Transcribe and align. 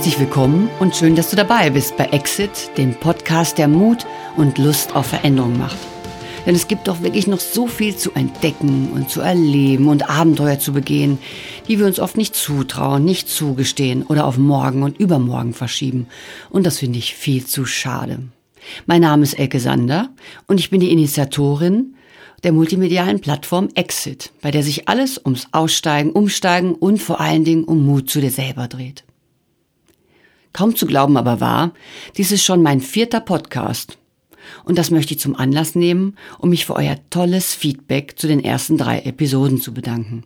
Herzlich 0.00 0.18
willkommen 0.18 0.70
und 0.78 0.96
schön, 0.96 1.14
dass 1.14 1.28
du 1.28 1.36
dabei 1.36 1.68
bist 1.68 1.94
bei 1.98 2.06
Exit, 2.06 2.70
dem 2.78 2.94
Podcast, 2.94 3.58
der 3.58 3.68
Mut 3.68 4.06
und 4.38 4.56
Lust 4.56 4.96
auf 4.96 5.08
Veränderung 5.08 5.58
macht. 5.58 5.76
Denn 6.46 6.54
es 6.54 6.68
gibt 6.68 6.88
doch 6.88 7.02
wirklich 7.02 7.26
noch 7.26 7.38
so 7.38 7.66
viel 7.66 7.94
zu 7.94 8.12
entdecken 8.12 8.92
und 8.94 9.10
zu 9.10 9.20
erleben 9.20 9.88
und 9.88 10.08
Abenteuer 10.08 10.58
zu 10.58 10.72
begehen, 10.72 11.18
die 11.68 11.78
wir 11.78 11.84
uns 11.84 12.00
oft 12.00 12.16
nicht 12.16 12.34
zutrauen, 12.34 13.04
nicht 13.04 13.28
zugestehen 13.28 14.02
oder 14.04 14.24
auf 14.24 14.38
morgen 14.38 14.84
und 14.84 14.98
übermorgen 14.98 15.52
verschieben. 15.52 16.06
Und 16.48 16.64
das 16.64 16.78
finde 16.78 16.98
ich 16.98 17.14
viel 17.14 17.44
zu 17.44 17.66
schade. 17.66 18.20
Mein 18.86 19.02
Name 19.02 19.22
ist 19.22 19.38
Elke 19.38 19.60
Sander 19.60 20.08
und 20.46 20.60
ich 20.60 20.70
bin 20.70 20.80
die 20.80 20.92
Initiatorin 20.92 21.94
der 22.42 22.52
multimedialen 22.52 23.20
Plattform 23.20 23.68
Exit, 23.74 24.32
bei 24.40 24.50
der 24.50 24.62
sich 24.62 24.88
alles 24.88 25.20
ums 25.22 25.48
Aussteigen, 25.52 26.12
Umsteigen 26.12 26.74
und 26.74 27.02
vor 27.02 27.20
allen 27.20 27.44
Dingen 27.44 27.64
um 27.64 27.84
Mut 27.84 28.08
zu 28.08 28.22
dir 28.22 28.30
selber 28.30 28.66
dreht. 28.66 29.04
Kaum 30.52 30.74
zu 30.74 30.86
glauben 30.86 31.16
aber 31.16 31.40
wahr, 31.40 31.72
dies 32.16 32.32
ist 32.32 32.44
schon 32.44 32.62
mein 32.62 32.80
vierter 32.80 33.20
Podcast. 33.20 33.98
Und 34.64 34.78
das 34.78 34.90
möchte 34.90 35.14
ich 35.14 35.20
zum 35.20 35.36
Anlass 35.36 35.74
nehmen, 35.74 36.16
um 36.38 36.50
mich 36.50 36.66
für 36.66 36.74
euer 36.74 36.96
tolles 37.10 37.54
Feedback 37.54 38.18
zu 38.18 38.26
den 38.26 38.42
ersten 38.42 38.78
drei 38.78 39.00
Episoden 39.00 39.60
zu 39.60 39.72
bedanken. 39.72 40.24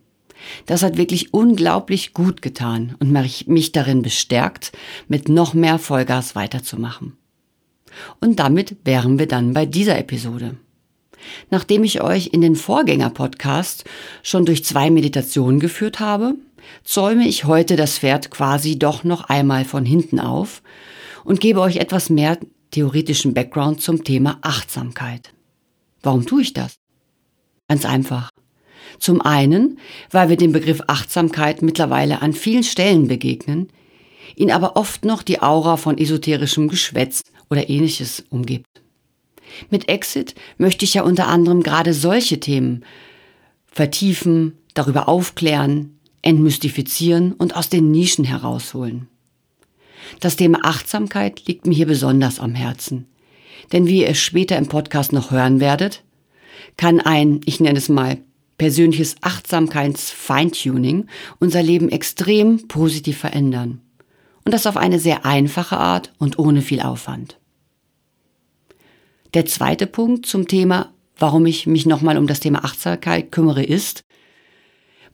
Das 0.66 0.82
hat 0.82 0.96
wirklich 0.96 1.32
unglaublich 1.32 2.12
gut 2.12 2.42
getan 2.42 2.96
und 3.00 3.12
mich 3.12 3.72
darin 3.72 4.02
bestärkt, 4.02 4.72
mit 5.08 5.28
noch 5.28 5.54
mehr 5.54 5.78
Vollgas 5.78 6.34
weiterzumachen. 6.34 7.16
Und 8.20 8.40
damit 8.40 8.76
wären 8.84 9.18
wir 9.18 9.28
dann 9.28 9.52
bei 9.52 9.66
dieser 9.66 9.98
Episode. 9.98 10.56
Nachdem 11.50 11.84
ich 11.84 12.02
euch 12.02 12.28
in 12.32 12.40
den 12.40 12.56
Vorgänger-Podcast 12.56 13.84
schon 14.22 14.44
durch 14.44 14.64
zwei 14.64 14.90
Meditationen 14.90 15.60
geführt 15.60 16.00
habe, 16.00 16.34
zäume 16.82 17.26
ich 17.26 17.44
heute 17.44 17.76
das 17.76 17.98
Pferd 17.98 18.30
quasi 18.30 18.78
doch 18.78 19.04
noch 19.04 19.24
einmal 19.24 19.64
von 19.64 19.84
hinten 19.84 20.20
auf 20.20 20.62
und 21.24 21.40
gebe 21.40 21.60
euch 21.60 21.76
etwas 21.76 22.10
mehr 22.10 22.38
theoretischen 22.70 23.34
Background 23.34 23.80
zum 23.80 24.04
Thema 24.04 24.38
Achtsamkeit. 24.42 25.32
Warum 26.02 26.26
tue 26.26 26.42
ich 26.42 26.52
das? 26.52 26.76
Ganz 27.68 27.84
einfach. 27.84 28.30
Zum 28.98 29.20
einen, 29.20 29.78
weil 30.10 30.28
wir 30.28 30.36
dem 30.36 30.52
Begriff 30.52 30.82
Achtsamkeit 30.86 31.62
mittlerweile 31.62 32.22
an 32.22 32.32
vielen 32.32 32.62
Stellen 32.62 33.08
begegnen, 33.08 33.68
ihn 34.36 34.50
aber 34.50 34.76
oft 34.76 35.04
noch 35.04 35.22
die 35.22 35.40
Aura 35.40 35.76
von 35.76 35.98
esoterischem 35.98 36.68
Geschwätz 36.68 37.22
oder 37.50 37.68
ähnliches 37.68 38.24
umgibt. 38.30 38.66
Mit 39.70 39.88
Exit 39.88 40.34
möchte 40.58 40.84
ich 40.84 40.94
ja 40.94 41.02
unter 41.02 41.28
anderem 41.28 41.62
gerade 41.62 41.94
solche 41.94 42.40
Themen 42.40 42.84
vertiefen, 43.66 44.58
darüber 44.74 45.08
aufklären, 45.08 45.98
entmystifizieren 46.24 47.32
und 47.32 47.54
aus 47.54 47.68
den 47.68 47.90
Nischen 47.90 48.24
herausholen. 48.24 49.08
Das 50.20 50.36
Thema 50.36 50.60
Achtsamkeit 50.62 51.46
liegt 51.46 51.66
mir 51.66 51.74
hier 51.74 51.86
besonders 51.86 52.40
am 52.40 52.54
Herzen. 52.54 53.06
Denn 53.72 53.86
wie 53.86 54.02
ihr 54.02 54.08
es 54.08 54.18
später 54.18 54.56
im 54.56 54.68
Podcast 54.68 55.12
noch 55.12 55.30
hören 55.30 55.60
werdet, 55.60 56.02
kann 56.76 57.00
ein, 57.00 57.40
ich 57.44 57.60
nenne 57.60 57.78
es 57.78 57.88
mal, 57.88 58.18
persönliches 58.58 59.16
Achtsamkeits-Feintuning 59.20 61.06
unser 61.40 61.62
Leben 61.62 61.90
extrem 61.90 62.68
positiv 62.68 63.18
verändern. 63.18 63.80
Und 64.44 64.52
das 64.52 64.66
auf 64.66 64.76
eine 64.76 64.98
sehr 64.98 65.24
einfache 65.24 65.78
Art 65.78 66.12
und 66.18 66.38
ohne 66.38 66.62
viel 66.62 66.80
Aufwand. 66.80 67.38
Der 69.32 69.46
zweite 69.46 69.86
Punkt 69.86 70.26
zum 70.26 70.46
Thema, 70.46 70.92
warum 71.18 71.46
ich 71.46 71.66
mich 71.66 71.86
nochmal 71.86 72.18
um 72.18 72.26
das 72.26 72.40
Thema 72.40 72.64
Achtsamkeit 72.64 73.32
kümmere, 73.32 73.64
ist, 73.64 74.04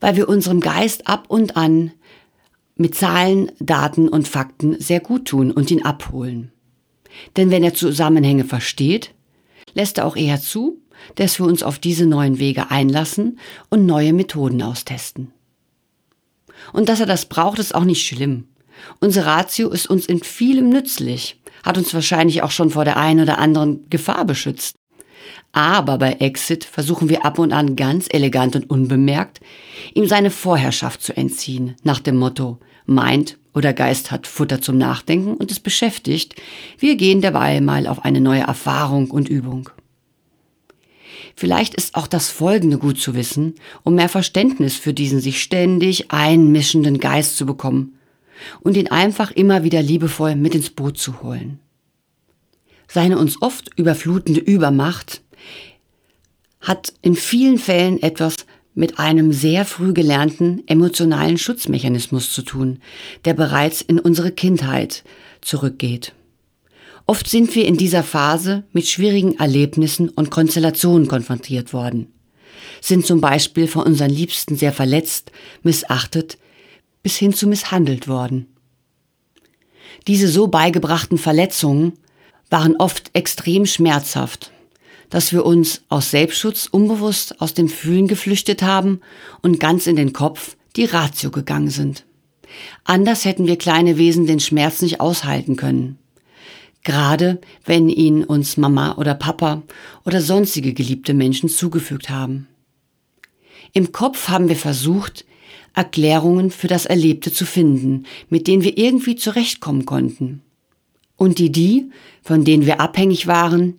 weil 0.01 0.17
wir 0.17 0.27
unserem 0.27 0.59
Geist 0.59 1.07
ab 1.07 1.25
und 1.29 1.55
an 1.55 1.91
mit 2.75 2.95
Zahlen, 2.95 3.51
Daten 3.59 4.09
und 4.09 4.27
Fakten 4.27 4.79
sehr 4.79 4.99
gut 4.99 5.25
tun 5.25 5.51
und 5.51 5.71
ihn 5.71 5.85
abholen. 5.85 6.51
Denn 7.37 7.51
wenn 7.51 7.63
er 7.63 7.73
Zusammenhänge 7.73 8.43
versteht, 8.43 9.13
lässt 9.73 9.99
er 9.99 10.05
auch 10.05 10.15
eher 10.15 10.41
zu, 10.41 10.81
dass 11.15 11.39
wir 11.39 11.45
uns 11.45 11.63
auf 11.63 11.79
diese 11.79 12.05
neuen 12.05 12.39
Wege 12.39 12.71
einlassen 12.71 13.39
und 13.69 13.85
neue 13.85 14.13
Methoden 14.13 14.61
austesten. 14.61 15.31
Und 16.73 16.89
dass 16.89 16.99
er 16.99 17.05
das 17.05 17.25
braucht, 17.25 17.59
ist 17.59 17.75
auch 17.75 17.83
nicht 17.83 18.05
schlimm. 18.05 18.47
Unsere 18.99 19.25
Ratio 19.25 19.69
ist 19.69 19.87
uns 19.87 20.05
in 20.05 20.23
vielem 20.23 20.69
nützlich, 20.69 21.39
hat 21.63 21.77
uns 21.77 21.93
wahrscheinlich 21.93 22.41
auch 22.43 22.51
schon 22.51 22.69
vor 22.69 22.85
der 22.85 22.97
einen 22.97 23.21
oder 23.21 23.37
anderen 23.37 23.89
Gefahr 23.89 24.25
beschützt. 24.25 24.75
Aber 25.51 25.97
bei 25.97 26.13
Exit 26.13 26.63
versuchen 26.63 27.09
wir 27.09 27.25
ab 27.25 27.39
und 27.39 27.51
an 27.51 27.75
ganz 27.75 28.07
elegant 28.09 28.55
und 28.55 28.69
unbemerkt, 28.69 29.41
ihm 29.93 30.07
seine 30.07 30.31
Vorherrschaft 30.31 31.01
zu 31.01 31.15
entziehen, 31.15 31.75
nach 31.83 31.99
dem 31.99 32.17
Motto, 32.17 32.59
meint 32.85 33.37
oder 33.53 33.73
Geist 33.73 34.11
hat 34.11 34.27
Futter 34.27 34.61
zum 34.61 34.77
Nachdenken 34.77 35.33
und 35.33 35.51
es 35.51 35.59
beschäftigt, 35.59 36.35
wir 36.79 36.95
gehen 36.95 37.21
derweil 37.21 37.61
mal 37.61 37.87
auf 37.87 38.05
eine 38.05 38.21
neue 38.21 38.41
Erfahrung 38.41 39.11
und 39.11 39.29
Übung. 39.29 39.69
Vielleicht 41.35 41.73
ist 41.75 41.95
auch 41.95 42.07
das 42.07 42.29
Folgende 42.29 42.77
gut 42.77 42.99
zu 42.99 43.15
wissen, 43.15 43.55
um 43.83 43.95
mehr 43.95 44.09
Verständnis 44.09 44.75
für 44.75 44.93
diesen 44.93 45.19
sich 45.19 45.41
ständig 45.41 46.11
einmischenden 46.11 46.99
Geist 46.99 47.37
zu 47.37 47.45
bekommen 47.45 47.97
und 48.61 48.77
ihn 48.77 48.89
einfach 48.89 49.31
immer 49.31 49.63
wieder 49.63 49.81
liebevoll 49.81 50.35
mit 50.35 50.55
ins 50.55 50.69
Boot 50.69 50.97
zu 50.97 51.21
holen. 51.21 51.59
Seine 52.93 53.17
uns 53.17 53.41
oft 53.41 53.69
überflutende 53.77 54.41
Übermacht 54.41 55.21
hat 56.59 56.91
in 57.01 57.15
vielen 57.15 57.57
Fällen 57.57 58.03
etwas 58.03 58.35
mit 58.73 58.99
einem 58.99 59.31
sehr 59.31 59.63
früh 59.63 59.93
gelernten 59.93 60.63
emotionalen 60.67 61.37
Schutzmechanismus 61.37 62.33
zu 62.33 62.41
tun, 62.41 62.79
der 63.23 63.33
bereits 63.33 63.81
in 63.81 63.97
unsere 63.97 64.33
Kindheit 64.33 65.05
zurückgeht. 65.39 66.13
Oft 67.05 67.29
sind 67.29 67.55
wir 67.55 67.65
in 67.65 67.77
dieser 67.77 68.03
Phase 68.03 68.63
mit 68.73 68.85
schwierigen 68.87 69.39
Erlebnissen 69.39 70.09
und 70.09 70.29
Konstellationen 70.29 71.07
konfrontiert 71.07 71.71
worden, 71.71 72.07
sind 72.81 73.05
zum 73.05 73.21
Beispiel 73.21 73.67
von 73.67 73.83
unseren 73.83 74.11
Liebsten 74.11 74.57
sehr 74.57 74.73
verletzt, 74.73 75.31
missachtet, 75.63 76.37
bis 77.03 77.15
hin 77.15 77.33
zu 77.33 77.47
misshandelt 77.47 78.09
worden. 78.09 78.47
Diese 80.07 80.27
so 80.27 80.47
beigebrachten 80.47 81.17
Verletzungen 81.17 81.93
waren 82.51 82.75
oft 82.75 83.09
extrem 83.13 83.65
schmerzhaft 83.65 84.51
dass 85.11 85.33
wir 85.33 85.45
uns 85.45 85.83
aus 85.89 86.09
Selbstschutz 86.09 86.67
unbewusst 86.71 87.39
aus 87.39 87.53
dem 87.53 87.69
Fühlen 87.69 88.07
geflüchtet 88.07 88.63
haben 88.63 89.01
und 89.43 89.59
ganz 89.59 89.85
in 89.85 89.97
den 89.97 90.13
Kopf, 90.13 90.55
die 90.75 90.85
Ratio 90.85 91.29
gegangen 91.29 91.69
sind. 91.69 92.05
Anders 92.85 93.25
hätten 93.25 93.45
wir 93.45 93.57
kleine 93.57 93.97
Wesen 93.97 94.25
den 94.25 94.39
Schmerz 94.39 94.81
nicht 94.81 94.99
aushalten 94.99 95.57
können. 95.57 95.99
Gerade 96.83 97.39
wenn 97.65 97.89
ihn 97.89 98.23
uns 98.23 98.57
Mama 98.57 98.95
oder 98.95 99.13
Papa 99.13 99.61
oder 100.05 100.21
sonstige 100.21 100.73
geliebte 100.73 101.13
Menschen 101.13 101.49
zugefügt 101.49 102.09
haben. 102.09 102.47
Im 103.73 103.91
Kopf 103.91 104.29
haben 104.29 104.49
wir 104.49 104.55
versucht, 104.55 105.25
Erklärungen 105.75 106.51
für 106.51 106.67
das 106.67 106.85
Erlebte 106.85 107.31
zu 107.31 107.45
finden, 107.45 108.05
mit 108.29 108.47
denen 108.47 108.63
wir 108.63 108.77
irgendwie 108.77 109.15
zurechtkommen 109.15 109.85
konnten. 109.85 110.41
Und 111.21 111.37
die 111.37 111.51
die, 111.51 111.91
von 112.23 112.45
denen 112.45 112.65
wir 112.65 112.81
abhängig 112.81 113.27
waren, 113.27 113.75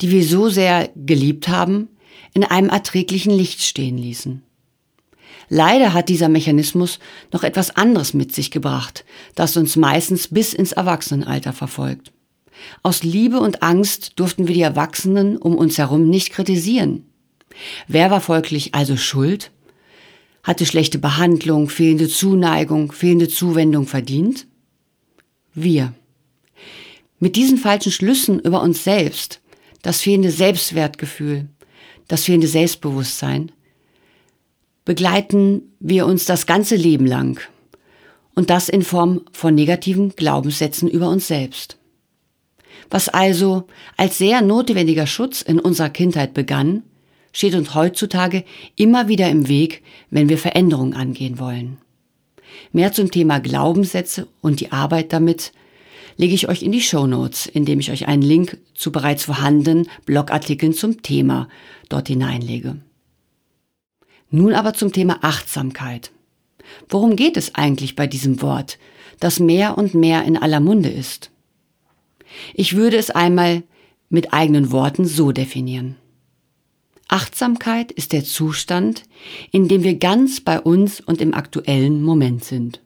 die 0.00 0.10
wir 0.10 0.24
so 0.24 0.48
sehr 0.48 0.90
geliebt 0.96 1.46
haben, 1.46 1.86
in 2.34 2.42
einem 2.42 2.68
erträglichen 2.68 3.30
Licht 3.30 3.62
stehen 3.62 3.96
ließen. 3.96 4.42
Leider 5.48 5.92
hat 5.92 6.08
dieser 6.08 6.28
Mechanismus 6.28 6.98
noch 7.32 7.44
etwas 7.44 7.76
anderes 7.76 8.12
mit 8.12 8.34
sich 8.34 8.50
gebracht, 8.50 9.04
das 9.36 9.56
uns 9.56 9.76
meistens 9.76 10.26
bis 10.26 10.52
ins 10.52 10.72
Erwachsenenalter 10.72 11.52
verfolgt. 11.52 12.10
Aus 12.82 13.04
Liebe 13.04 13.38
und 13.38 13.62
Angst 13.62 14.18
durften 14.18 14.48
wir 14.48 14.54
die 14.56 14.62
Erwachsenen 14.62 15.36
um 15.36 15.56
uns 15.56 15.78
herum 15.78 16.08
nicht 16.08 16.30
kritisieren. 16.32 17.04
Wer 17.86 18.10
war 18.10 18.20
folglich 18.20 18.74
also 18.74 18.96
schuld? 18.96 19.52
Hatte 20.42 20.66
schlechte 20.66 20.98
Behandlung, 20.98 21.68
fehlende 21.68 22.08
Zuneigung, 22.08 22.90
fehlende 22.90 23.28
Zuwendung 23.28 23.86
verdient? 23.86 24.48
Wir. 25.54 25.94
Mit 27.20 27.36
diesen 27.36 27.58
falschen 27.58 27.92
Schlüssen 27.92 28.40
über 28.40 28.62
uns 28.62 28.82
selbst 28.82 29.40
das 29.82 30.00
fehlende 30.00 30.30
Selbstwertgefühl, 30.30 31.48
das 32.08 32.24
fehlende 32.24 32.48
Selbstbewusstsein, 32.48 33.52
begleiten 34.86 35.62
wir 35.78 36.06
uns 36.06 36.24
das 36.24 36.46
ganze 36.46 36.76
Leben 36.76 37.06
lang. 37.06 37.40
Und 38.34 38.48
das 38.48 38.68
in 38.68 38.82
Form 38.82 39.22
von 39.32 39.54
negativen 39.54 40.10
Glaubenssätzen 40.16 40.88
über 40.88 41.10
uns 41.10 41.28
selbst. 41.28 41.76
Was 42.88 43.08
also 43.08 43.66
als 43.96 44.16
sehr 44.18 44.40
notwendiger 44.40 45.06
Schutz 45.06 45.42
in 45.42 45.60
unserer 45.60 45.90
Kindheit 45.90 46.32
begann, 46.32 46.82
steht 47.32 47.54
uns 47.54 47.74
heutzutage 47.74 48.44
immer 48.76 49.08
wieder 49.08 49.28
im 49.28 49.46
Weg, 49.48 49.82
wenn 50.10 50.28
wir 50.28 50.38
Veränderungen 50.38 50.94
angehen 50.94 51.38
wollen. 51.38 51.78
Mehr 52.72 52.92
zum 52.92 53.10
Thema 53.10 53.40
Glaubenssätze 53.40 54.26
und 54.40 54.60
die 54.60 54.72
Arbeit 54.72 55.12
damit 55.12 55.52
lege 56.20 56.34
ich 56.34 56.50
euch 56.50 56.62
in 56.62 56.70
die 56.70 56.82
Show 56.82 57.06
Notes, 57.06 57.46
indem 57.46 57.80
ich 57.80 57.90
euch 57.90 58.06
einen 58.06 58.20
Link 58.20 58.58
zu 58.74 58.92
bereits 58.92 59.24
vorhandenen 59.24 59.88
Blogartikeln 60.04 60.74
zum 60.74 61.00
Thema 61.00 61.48
dort 61.88 62.08
hineinlege. 62.08 62.76
Nun 64.30 64.52
aber 64.52 64.74
zum 64.74 64.92
Thema 64.92 65.20
Achtsamkeit. 65.22 66.12
Worum 66.90 67.16
geht 67.16 67.38
es 67.38 67.54
eigentlich 67.54 67.96
bei 67.96 68.06
diesem 68.06 68.42
Wort, 68.42 68.78
das 69.18 69.40
mehr 69.40 69.78
und 69.78 69.94
mehr 69.94 70.24
in 70.24 70.36
aller 70.36 70.60
Munde 70.60 70.90
ist? 70.90 71.30
Ich 72.52 72.76
würde 72.76 72.98
es 72.98 73.08
einmal 73.10 73.62
mit 74.10 74.34
eigenen 74.34 74.72
Worten 74.72 75.06
so 75.06 75.32
definieren. 75.32 75.96
Achtsamkeit 77.08 77.92
ist 77.92 78.12
der 78.12 78.24
Zustand, 78.24 79.04
in 79.52 79.68
dem 79.68 79.84
wir 79.84 79.94
ganz 79.94 80.42
bei 80.42 80.60
uns 80.60 81.00
und 81.00 81.22
im 81.22 81.32
aktuellen 81.32 82.02
Moment 82.02 82.44
sind. 82.44 82.82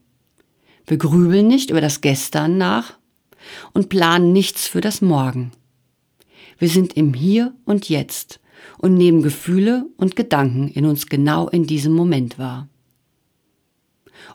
Wir 0.87 0.99
grübeln 0.99 1.49
nicht 1.49 1.71
über 1.71 1.81
das 1.81 2.01
Gestern 2.01 2.59
nach 2.59 2.95
und 3.73 3.89
planen 3.89 4.33
nichts 4.33 4.67
für 4.67 4.81
das 4.81 5.01
Morgen. 5.01 5.53
Wir 6.59 6.69
sind 6.69 6.97
im 6.97 7.15
Hier 7.15 7.55
und 7.65 7.89
Jetzt 7.89 8.41
und 8.79 8.95
nehmen 8.95 9.23
Gefühle 9.23 9.87
und 9.97 10.17
Gedanken 10.17 10.69
in 10.69 10.87
uns 10.87 11.07
genau 11.07 11.49
in 11.49 11.67
diesem 11.67 11.93
Moment 11.93 12.39
wahr. 12.39 12.69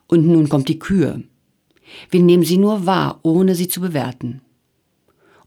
Und 0.07 0.27
nun 0.27 0.49
kommt 0.49 0.67
die 0.67 0.79
Kür. 0.79 1.21
Wir 2.09 2.21
nehmen 2.21 2.43
sie 2.43 2.57
nur 2.57 2.85
wahr, 2.85 3.19
ohne 3.23 3.55
sie 3.55 3.67
zu 3.67 3.81
bewerten. 3.81 4.41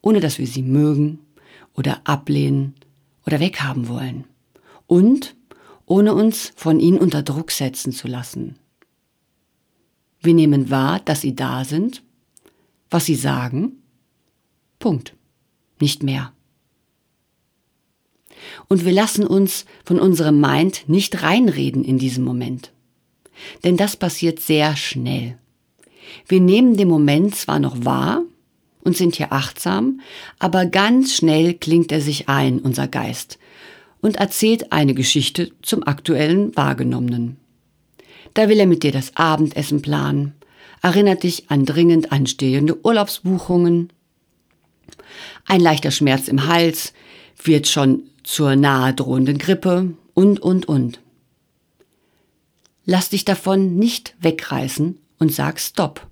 Ohne 0.01 0.21
dass 0.21 0.39
wir 0.39 0.47
sie 0.47 0.63
mögen 0.63 1.21
oder 1.75 2.01
ablehnen 2.05 2.75
oder 3.27 3.41
weghaben 3.41 3.89
wollen. 3.89 4.25
Und 4.87 5.37
ohne 5.87 6.15
uns 6.15 6.53
von 6.57 6.81
ihnen 6.81 6.99
unter 6.99 7.23
Druck 7.23 7.51
setzen 7.51 7.93
zu 7.93 8.09
lassen. 8.09 8.57
Wir 10.21 10.35
nehmen 10.35 10.71
wahr, 10.71 11.01
dass 11.01 11.21
sie 11.21 11.35
da 11.35 11.65
sind, 11.65 12.03
was 12.93 13.07
sie 13.07 13.15
sagen. 13.15 13.83
Punkt. 14.79 15.15
Nicht 15.81 16.03
mehr. 16.03 16.33
Und 18.69 18.85
wir 18.85 18.93
lassen 18.93 19.27
uns 19.27 19.65
von 19.85 19.99
unserem 19.99 20.41
Mind 20.41 20.89
nicht 20.89 21.23
reinreden 21.23 21.85
in 21.85 21.99
diesem 21.99 22.25
Moment. 22.25 22.73
Denn 23.65 23.77
das 23.77 23.97
passiert 23.97 24.41
sehr 24.41 24.77
schnell. 24.77 25.39
Wir 26.27 26.41
nehmen 26.41 26.77
den 26.77 26.89
Moment 26.89 27.35
zwar 27.35 27.59
noch 27.59 27.85
wahr 27.85 28.23
und 28.85 28.97
sind 28.97 29.17
hier 29.17 29.33
achtsam, 29.33 30.01
aber 30.39 30.67
ganz 30.67 31.15
schnell 31.15 31.55
klingt 31.55 31.93
er 31.93 32.01
sich 32.01 32.29
ein, 32.29 32.59
unser 32.59 32.89
Geist, 32.89 33.39
und 34.01 34.17
erzählt 34.17 34.73
eine 34.73 34.95
Geschichte 34.95 35.53
zum 35.63 35.87
aktuellen 35.87 36.55
Wahrgenommenen. 36.57 37.37
Da 38.35 38.49
will 38.49 38.59
er 38.59 38.67
mit 38.67 38.83
dir 38.83 38.93
das 38.93 39.17
Abendessen 39.17 39.83
planen, 39.83 40.35
erinnert 40.83 41.23
dich 41.23 41.51
an 41.51 41.65
dringend 41.65 42.13
anstehende 42.13 42.85
Urlaubsbuchungen. 42.85 43.91
Ein 45.47 45.61
leichter 45.61 45.93
Schmerz 45.93 46.29
im 46.29 46.47
Hals 46.47 46.93
wird 47.43 47.69
schon 47.69 48.03
zur 48.25 48.57
nahe 48.57 48.93
drohenden 48.93 49.39
Grippe 49.39 49.95
und, 50.15 50.41
und, 50.41 50.67
und. 50.67 51.01
Lass 52.85 53.11
dich 53.11 53.25
davon 53.25 53.77
nicht 53.77 54.15
wegreißen 54.21 54.99
und 55.19 55.33
sag 55.33 55.61
Stopp. 55.61 56.07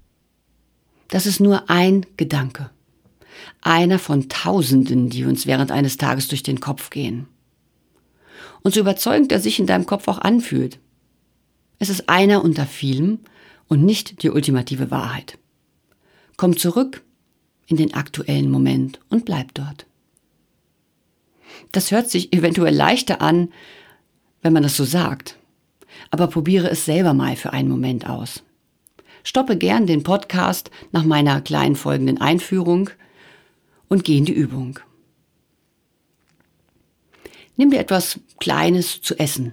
Das 1.09 1.27
ist 1.27 1.41
nur 1.41 1.69
ein 1.69 2.07
Gedanke. 2.17 2.71
Einer 3.61 3.99
von 3.99 4.29
Tausenden, 4.29 5.11
die 5.11 5.25
uns 5.25 5.47
während 5.47 5.73
eines 5.73 5.97
Tages 5.97 6.29
durch 6.29 6.45
den 6.45 6.61
Kopf 6.61 6.91
gehen. 6.91 7.27
Und 8.63 8.75
so 8.75 8.81
überzeugend 8.81 9.33
er 9.33 9.41
sich 9.41 9.59
in 9.59 9.67
deinem 9.67 9.87
Kopf 9.87 10.07
auch 10.07 10.19
anfühlt. 10.19 10.79
Es 11.81 11.89
ist 11.89 12.09
einer 12.09 12.45
unter 12.45 12.67
vielem 12.67 13.21
und 13.71 13.85
nicht 13.85 14.23
die 14.23 14.31
ultimative 14.31 14.91
Wahrheit. 14.91 15.39
Komm 16.37 16.57
zurück 16.57 17.03
in 17.67 17.77
den 17.77 17.95
aktuellen 17.95 18.51
Moment 18.51 19.01
und 19.09 19.25
bleib 19.25 19.55
dort. 19.55 19.87
Das 21.73 21.93
hört 21.93 22.11
sich 22.11 22.33
eventuell 22.33 22.75
leichter 22.75 23.23
an, 23.23 23.53
wenn 24.43 24.53
man 24.53 24.65
das 24.65 24.77
so 24.77 24.85
sagt. 24.85 25.39
Aber 26.11 26.27
probiere 26.27 26.69
es 26.69 26.85
selber 26.85 27.15
mal 27.15 27.37
für 27.37 27.53
einen 27.53 27.69
Moment 27.69 28.09
aus. 28.09 28.43
Stoppe 29.23 29.57
gern 29.57 29.87
den 29.87 30.03
Podcast 30.03 30.71
nach 30.91 31.05
meiner 31.05 31.41
kleinen 31.41 31.77
folgenden 31.77 32.21
Einführung 32.21 32.91
und 33.89 34.03
geh 34.03 34.19
in 34.19 34.25
die 34.25 34.33
Übung. 34.33 34.81
Nimm 37.57 37.71
dir 37.71 37.79
etwas 37.79 38.19
Kleines 38.41 39.01
zu 39.01 39.17
essen. 39.17 39.53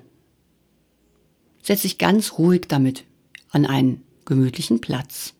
Setz 1.62 1.84
dich 1.84 2.00
ganz 2.00 2.40
ruhig 2.40 2.63
damit 2.68 3.04
an 3.52 3.66
einen 3.66 4.06
gemütlichen 4.27 4.79
Platz. 4.79 5.33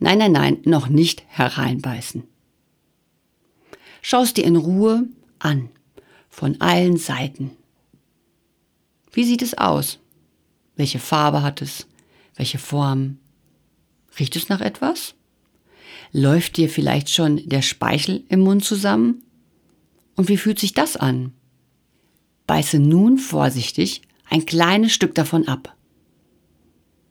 Nein, 0.00 0.18
nein, 0.18 0.32
nein, 0.32 0.58
noch 0.64 0.88
nicht 0.88 1.22
hereinbeißen. 1.28 2.24
Schaust 4.02 4.36
dir 4.36 4.44
in 4.44 4.56
Ruhe 4.56 5.06
an, 5.38 5.68
von 6.28 6.60
allen 6.60 6.96
Seiten. 6.96 7.52
Wie 9.12 9.24
sieht 9.24 9.42
es 9.42 9.56
aus? 9.56 9.98
Welche 10.74 10.98
Farbe 10.98 11.42
hat 11.42 11.62
es? 11.62 11.86
Welche 12.34 12.58
Form? 12.58 13.18
Riecht 14.18 14.36
es 14.36 14.48
nach 14.48 14.60
etwas? 14.60 15.14
Läuft 16.12 16.56
dir 16.56 16.68
vielleicht 16.68 17.10
schon 17.10 17.48
der 17.48 17.62
Speichel 17.62 18.24
im 18.28 18.40
Mund 18.40 18.64
zusammen? 18.64 19.22
Und 20.16 20.28
wie 20.28 20.36
fühlt 20.36 20.58
sich 20.58 20.72
das 20.72 20.96
an? 20.96 21.32
Beiße 22.46 22.78
nun 22.78 23.18
vorsichtig 23.18 24.02
ein 24.28 24.46
kleines 24.46 24.92
Stück 24.92 25.14
davon 25.14 25.46
ab. 25.46 25.76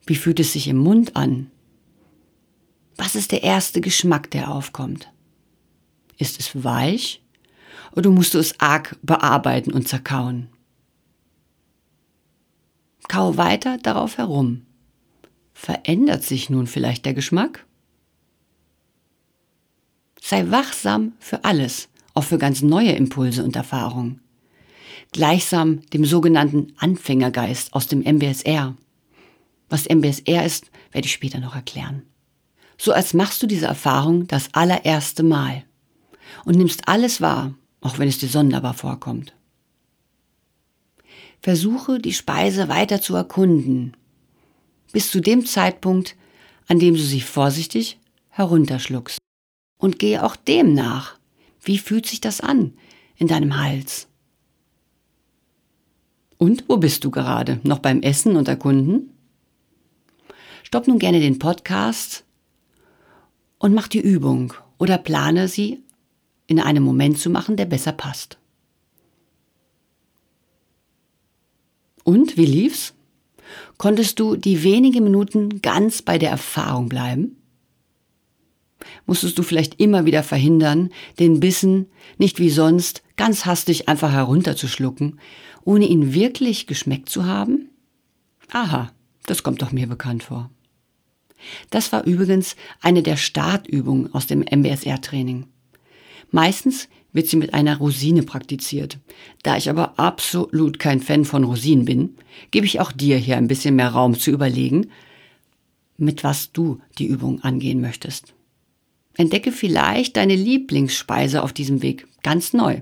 Wie 0.10 0.16
fühlt 0.16 0.40
es 0.40 0.54
sich 0.54 0.68
im 0.68 0.78
Mund 0.78 1.16
an? 1.16 1.52
Was 2.98 3.14
ist 3.14 3.32
der 3.32 3.44
erste 3.44 3.80
Geschmack, 3.80 4.32
der 4.32 4.50
aufkommt? 4.50 5.14
Ist 6.18 6.40
es 6.40 6.64
weich 6.64 7.22
oder 7.92 8.10
musst 8.10 8.34
du 8.34 8.40
es 8.40 8.60
arg 8.60 8.98
bearbeiten 9.04 9.72
und 9.72 9.88
zerkauen? 9.88 10.48
Kau 13.08 13.38
weiter 13.38 13.78
darauf 13.78 14.18
herum. 14.18 14.66
Verändert 15.54 16.24
sich 16.24 16.50
nun 16.50 16.66
vielleicht 16.66 17.06
der 17.06 17.14
Geschmack? 17.14 17.68
Sei 20.20 20.50
wachsam 20.50 21.14
für 21.20 21.44
alles, 21.44 21.88
auch 22.16 22.24
für 22.24 22.40
ganz 22.40 22.64
neue 22.64 22.94
Impulse 22.94 23.44
und 23.44 23.56
Erfahrungen. 23.56 24.22
Gleichsam 25.12 25.82
dem 25.92 26.04
sogenannten 26.04 26.74
Anfängergeist 26.78 27.74
aus 27.74 27.86
dem 27.86 28.00
MBSR. 28.00 28.76
Was 29.70 29.88
MBSR 29.88 30.46
ist, 30.46 30.72
werde 30.92 31.06
ich 31.06 31.14
später 31.14 31.40
noch 31.40 31.56
erklären. 31.56 32.04
So 32.78 32.92
als 32.92 33.14
machst 33.14 33.42
du 33.44 33.48
diese 33.48 33.68
Erfahrung 33.68 34.28
das 34.28 34.54
allererste 34.54 35.24
Mal 35.24 35.64
und 36.46 36.58
nimmst 36.58 36.88
alles 36.88 37.22
wahr, 37.22 37.54
auch 37.82 38.00
wenn 38.00 38.08
es 38.08 38.18
dir 38.18 38.30
sonderbar 38.30 38.74
vorkommt. 38.74 39.34
Versuche 41.42 42.00
die 42.00 42.14
Speise 42.14 42.68
weiter 42.68 43.02
zu 43.02 43.16
erkunden, 43.16 43.96
bis 44.92 45.12
zu 45.12 45.22
dem 45.22 45.46
Zeitpunkt, 45.46 46.16
an 46.68 46.80
dem 46.80 46.96
du 46.96 47.02
sie 47.02 47.22
vorsichtig 47.22 48.00
herunterschluckst. 48.30 49.18
Und 49.78 50.00
gehe 50.00 50.24
auch 50.24 50.36
dem 50.36 50.74
nach. 50.74 51.18
Wie 51.62 51.78
fühlt 51.78 52.06
sich 52.06 52.20
das 52.20 52.42
an 52.42 52.74
in 53.16 53.28
deinem 53.28 53.58
Hals? 53.58 54.08
Und 56.38 56.66
wo 56.68 56.78
bist 56.78 57.04
du 57.04 57.12
gerade? 57.12 57.60
Noch 57.64 57.80
beim 57.80 58.02
Essen 58.02 58.36
und 58.36 58.48
Erkunden? 58.48 59.12
Stopp 60.64 60.88
nun 60.88 61.00
gerne 61.00 61.20
den 61.20 61.40
Podcast 61.40 62.24
und 63.58 63.74
mach 63.74 63.88
die 63.88 64.02
Übung 64.02 64.54
oder 64.78 64.98
plane 64.98 65.48
sie 65.48 65.84
in 66.48 66.60
einem 66.60 66.84
Moment 66.84 67.20
zu 67.20 67.30
machen, 67.30 67.58
der 67.58 67.66
besser 67.66 67.92
passt. 67.92 68.38
Und 72.04 72.38
wie 72.38 72.46
lief's? 72.46 72.94
Konntest 73.78 74.20
du 74.20 74.36
die 74.36 74.64
wenigen 74.64 75.04
Minuten 75.04 75.62
ganz 75.62 76.02
bei 76.02 76.18
der 76.18 76.32
Erfahrung 76.32 76.90
bleiben? 76.90 77.36
Musstest 79.06 79.38
du 79.38 79.44
vielleicht 79.44 79.80
immer 79.80 80.06
wieder 80.06 80.24
verhindern, 80.24 80.90
den 81.20 81.40
Bissen 81.40 81.88
nicht 82.18 82.40
wie 82.40 82.50
sonst 82.50 83.04
ganz 83.18 83.46
hastig 83.46 83.90
einfach 83.90 84.12
herunterzuschlucken, 84.12 85.20
ohne 85.64 85.86
ihn 85.86 86.14
wirklich 86.14 86.68
geschmeckt 86.68 87.10
zu 87.10 87.26
haben? 87.26 87.70
Aha, 88.52 88.92
das 89.30 89.44
kommt 89.44 89.62
doch 89.62 89.72
mir 89.72 89.88
bekannt 89.88 90.24
vor. 90.24 90.50
Das 91.70 91.92
war 91.92 92.06
übrigens 92.06 92.56
eine 92.82 93.04
der 93.04 93.18
Startübungen 93.18 94.14
aus 94.14 94.28
dem 94.28 94.42
MBSR-Training. 94.42 95.46
Meistens 96.32 96.90
wird 97.12 97.28
sie 97.28 97.38
mit 97.38 97.54
einer 97.54 97.78
Rosine 97.78 98.24
praktiziert. 98.24 99.00
Da 99.42 99.58
ich 99.58 99.70
aber 99.70 100.00
absolut 100.00 100.80
kein 100.80 101.02
Fan 101.02 101.26
von 101.26 101.44
Rosinen 101.44 101.86
bin, 101.86 102.16
gebe 102.52 102.66
ich 102.66 102.80
auch 102.80 102.92
dir 102.92 103.18
hier 103.18 103.38
ein 103.38 103.48
bisschen 103.48 103.76
mehr 103.76 103.90
Raum 103.90 104.18
zu 104.18 104.32
überlegen, 104.32 104.92
mit 105.98 106.24
was 106.24 106.52
du 106.52 106.80
die 106.98 107.08
Übung 107.08 107.42
angehen 107.42 107.82
möchtest. 107.82 108.34
Entdecke 109.16 109.52
vielleicht 109.52 110.18
deine 110.18 110.36
Lieblingsspeise 110.36 111.44
auf 111.44 111.52
diesem 111.52 111.82
Weg 111.82 112.08
ganz 112.24 112.54
neu. 112.54 112.82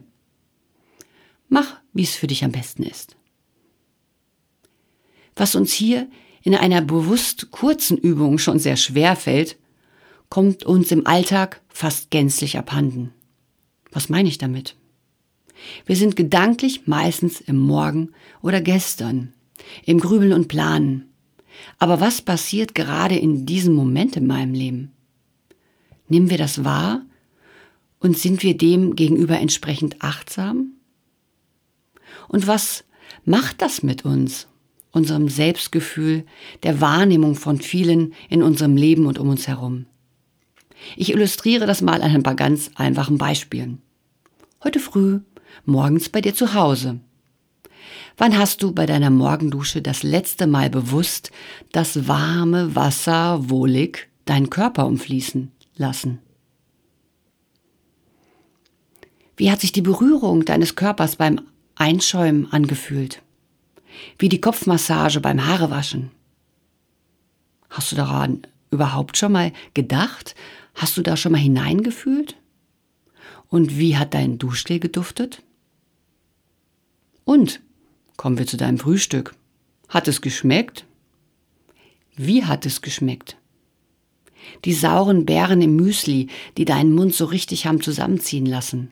Mach, 1.50 1.78
wie 1.94 2.04
es 2.04 2.16
für 2.16 2.28
dich 2.28 2.44
am 2.44 2.52
besten 2.52 2.84
ist. 2.84 3.16
Was 5.36 5.56
uns 5.56 5.72
hier 5.72 6.08
in 6.48 6.56
einer 6.56 6.80
bewusst 6.80 7.52
kurzen 7.52 7.98
Übung 7.98 8.38
schon 8.38 8.58
sehr 8.58 8.78
schwer 8.78 9.18
fällt, 9.18 9.58
kommt 10.30 10.64
uns 10.64 10.94
im 10.94 11.06
Alltag 11.06 11.60
fast 11.68 12.10
gänzlich 12.10 12.58
abhanden. 12.58 13.14
Was 13.92 14.08
meine 14.08 14.30
ich 14.30 14.38
damit? 14.38 14.78
Wir 15.86 15.98
sind 15.98 16.16
gedanklich 16.16 16.88
meistens 16.88 17.42
im 17.42 17.60
Morgen 17.60 18.14
oder 18.42 18.62
gestern, 18.62 19.34
im 19.84 20.00
Grübeln 20.00 20.32
und 20.32 20.48
Planen. 20.48 21.10
Aber 21.80 22.00
was 22.00 22.22
passiert 22.22 22.74
gerade 22.76 23.18
in 23.18 23.46
diesem 23.46 23.74
Moment 23.74 24.16
in 24.16 24.26
meinem 24.26 24.54
Leben? 24.54 24.94
Nehmen 26.08 26.30
wir 26.30 26.38
das 26.38 26.64
wahr 26.64 27.02
und 28.00 28.18
sind 28.18 28.42
wir 28.42 28.56
dem 28.56 28.96
gegenüber 28.96 29.38
entsprechend 29.38 30.02
achtsam? 30.02 30.78
Und 32.30 32.48
was 32.48 32.86
macht 33.26 33.62
das 33.62 33.84
mit 33.84 34.06
uns, 34.06 34.48
unserem 34.98 35.30
Selbstgefühl, 35.30 36.26
der 36.64 36.82
Wahrnehmung 36.82 37.36
von 37.36 37.62
vielen 37.62 38.14
in 38.30 38.44
unserem 38.44 38.76
Leben 38.76 39.06
und 39.06 39.18
um 39.20 39.30
uns 39.30 39.48
herum? 39.48 39.86
Ich 40.96 41.12
illustriere 41.12 41.66
das 41.66 41.82
mal 41.82 42.02
an 42.02 42.12
ein 42.12 42.24
paar 42.24 42.36
ganz 42.36 42.72
einfachen 42.76 43.18
Beispielen. 43.18 43.82
Heute 44.64 44.80
früh, 44.80 45.22
morgens 45.66 46.10
bei 46.10 46.22
dir 46.22 46.36
zu 46.36 46.54
Hause. 46.54 47.00
Wann 48.18 48.38
hast 48.38 48.64
du 48.64 48.72
bei 48.72 48.86
deiner 48.86 49.12
Morgendusche 49.12 49.82
das 49.82 50.02
letzte 50.04 50.48
Mal 50.48 50.70
bewusst 50.70 51.32
das 51.72 52.08
warme 52.08 52.76
Wasser 52.76 53.50
wohlig 53.50 54.10
deinen 54.26 54.50
Körper 54.50 54.88
umfließen 54.88 55.52
lassen? 55.76 56.20
Wie 59.36 59.52
hat 59.52 59.62
sich 59.62 59.72
die 59.72 59.84
Berührung 59.84 60.46
deines 60.46 60.76
Körpers 60.76 61.16
beim 61.16 61.42
Einschäumen 61.76 62.52
angefühlt? 62.52 63.22
Wie 64.18 64.30
die 64.30 64.42
Kopfmassage 64.42 65.20
beim 65.20 65.46
Haarewaschen? 65.46 66.12
Hast 67.70 67.92
du 67.92 67.96
daran 67.96 68.42
überhaupt 68.72 69.18
schon 69.18 69.32
mal 69.32 69.52
gedacht? 69.74 70.36
Hast 70.76 70.98
du 70.98 71.02
da 71.02 71.18
schon 71.18 71.32
mal 71.32 71.38
hineingefühlt? 71.40 72.36
Und 73.50 73.78
wie 73.78 73.98
hat 73.98 74.14
dein 74.14 74.38
Duschgel 74.38 74.80
geduftet? 74.80 75.42
Und 77.24 77.62
kommen 78.16 78.38
wir 78.38 78.48
zu 78.48 78.58
deinem 78.58 78.78
Frühstück. 78.78 79.36
Hat 79.90 80.08
es 80.08 80.22
geschmeckt? 80.22 80.86
Wie 82.16 82.46
hat 82.46 82.66
es 82.66 82.82
geschmeckt? 82.82 83.38
Die 84.66 84.74
sauren 84.74 85.26
Beeren 85.26 85.62
im 85.62 85.76
Müsli, 85.76 86.28
die 86.58 86.66
deinen 86.66 86.94
Mund 86.94 87.14
so 87.14 87.26
richtig 87.26 87.68
haben 87.68 87.82
zusammenziehen 87.82 88.46
lassen 88.46 88.92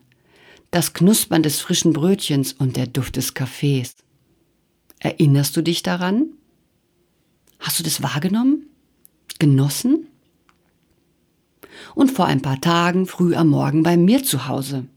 das 0.75 0.91
Knuspern 0.91 1.41
des 1.41 1.61
frischen 1.61 1.93
Brötchens 1.93 2.51
und 2.51 2.75
der 2.75 2.85
Duft 2.85 3.15
des 3.15 3.33
Kaffees. 3.33 3.95
Erinnerst 5.05 5.55
du 5.55 5.61
dich 5.61 5.83
daran? 5.83 6.29
Hast 7.59 7.77
du 7.77 7.83
das 7.83 8.01
wahrgenommen? 8.01 8.65
Genossen? 9.37 10.07
Und 11.93 12.09
vor 12.09 12.25
ein 12.25 12.41
paar 12.41 12.59
Tagen 12.59 13.05
früh 13.05 13.35
am 13.35 13.49
Morgen 13.49 13.83
bei 13.83 13.97
mir 13.97 14.23
zu 14.23 14.47
Hause. 14.47 14.87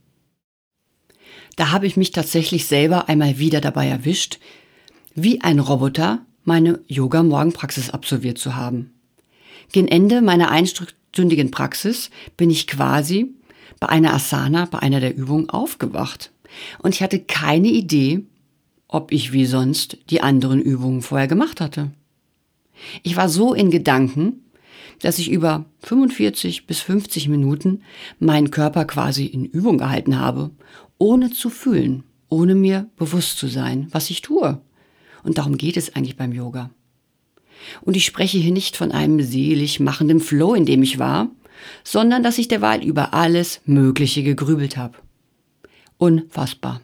Da 1.57 1.69
habe 1.69 1.85
ich 1.85 1.95
mich 1.95 2.11
tatsächlich 2.11 2.65
selber 2.65 3.07
einmal 3.07 3.37
wieder 3.37 3.61
dabei 3.61 3.87
erwischt, 3.87 4.39
wie 5.13 5.41
ein 5.41 5.59
Roboter 5.59 6.25
meine 6.43 6.79
Yoga-Morgenpraxis 6.87 7.91
absolviert 7.91 8.39
zu 8.39 8.55
haben. 8.55 8.91
Gen 9.71 9.87
Ende 9.87 10.21
meiner 10.21 10.49
einstündigen 10.49 11.51
Praxis 11.51 12.09
bin 12.35 12.49
ich 12.49 12.65
quasi 12.65 13.35
bei 13.79 13.89
einer 13.89 14.15
Asana, 14.15 14.65
bei 14.65 14.79
einer 14.79 15.01
der 15.01 15.15
Übungen 15.15 15.51
aufgewacht. 15.51 16.31
Und 16.79 16.95
ich 16.95 17.03
hatte 17.03 17.19
keine 17.19 17.67
Idee, 17.67 18.25
ob 18.89 19.13
ich 19.13 19.31
wie 19.31 19.45
sonst 19.45 19.97
die 20.09 20.21
anderen 20.21 20.61
Übungen 20.61 21.01
vorher 21.01 21.27
gemacht 21.27 21.61
hatte. 21.61 21.91
Ich 23.03 23.15
war 23.15 23.29
so 23.29 23.53
in 23.53 23.71
Gedanken, 23.71 24.43
dass 25.01 25.19
ich 25.19 25.31
über 25.31 25.65
45 25.83 26.67
bis 26.67 26.81
50 26.81 27.29
Minuten 27.29 27.83
meinen 28.19 28.51
Körper 28.51 28.83
quasi 28.85 29.25
in 29.25 29.45
Übung 29.45 29.77
gehalten 29.77 30.19
habe, 30.19 30.51
ohne 30.97 31.29
zu 31.29 31.49
fühlen, 31.49 32.03
ohne 32.27 32.55
mir 32.55 32.89
bewusst 32.97 33.37
zu 33.37 33.47
sein, 33.47 33.87
was 33.91 34.09
ich 34.09 34.21
tue. 34.21 34.59
Und 35.23 35.37
darum 35.37 35.57
geht 35.57 35.77
es 35.77 35.95
eigentlich 35.95 36.17
beim 36.17 36.33
Yoga. 36.33 36.71
Und 37.81 37.95
ich 37.95 38.05
spreche 38.05 38.37
hier 38.37 38.53
nicht 38.53 38.75
von 38.75 38.91
einem 38.91 39.21
selig 39.21 39.79
machenden 39.79 40.19
Flow, 40.19 40.53
in 40.53 40.65
dem 40.65 40.81
ich 40.81 40.97
war, 40.97 41.29
sondern 41.83 42.23
dass 42.23 42.37
ich 42.37 42.47
derweil 42.47 42.83
über 42.83 43.13
alles 43.13 43.61
Mögliche 43.65 44.23
gegrübelt 44.23 44.77
habe. 44.77 44.97
Unfassbar. 45.97 46.81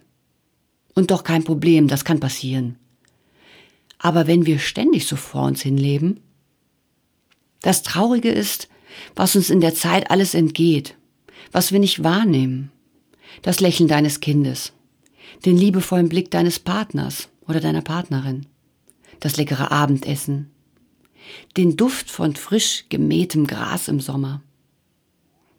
Und 0.95 1.11
doch 1.11 1.23
kein 1.23 1.43
Problem, 1.43 1.87
das 1.87 2.05
kann 2.05 2.19
passieren. 2.19 2.77
Aber 3.99 4.27
wenn 4.27 4.45
wir 4.45 4.59
ständig 4.59 5.07
so 5.07 5.15
vor 5.15 5.43
uns 5.43 5.61
hinleben, 5.61 6.21
das 7.61 7.83
Traurige 7.83 8.29
ist, 8.29 8.69
was 9.15 9.35
uns 9.35 9.49
in 9.49 9.61
der 9.61 9.75
Zeit 9.75 10.09
alles 10.09 10.33
entgeht, 10.33 10.95
was 11.51 11.71
wir 11.71 11.79
nicht 11.79 12.03
wahrnehmen. 12.03 12.71
Das 13.41 13.59
Lächeln 13.59 13.89
deines 13.89 14.19
Kindes, 14.21 14.73
den 15.45 15.57
liebevollen 15.57 16.09
Blick 16.09 16.31
deines 16.31 16.59
Partners 16.59 17.29
oder 17.47 17.59
deiner 17.59 17.81
Partnerin, 17.81 18.45
das 19.19 19.37
leckere 19.37 19.71
Abendessen, 19.71 20.51
den 21.57 21.75
Duft 21.75 22.09
von 22.09 22.35
frisch 22.35 22.85
gemähtem 22.89 23.47
Gras 23.47 23.87
im 23.87 23.99
Sommer, 23.99 24.41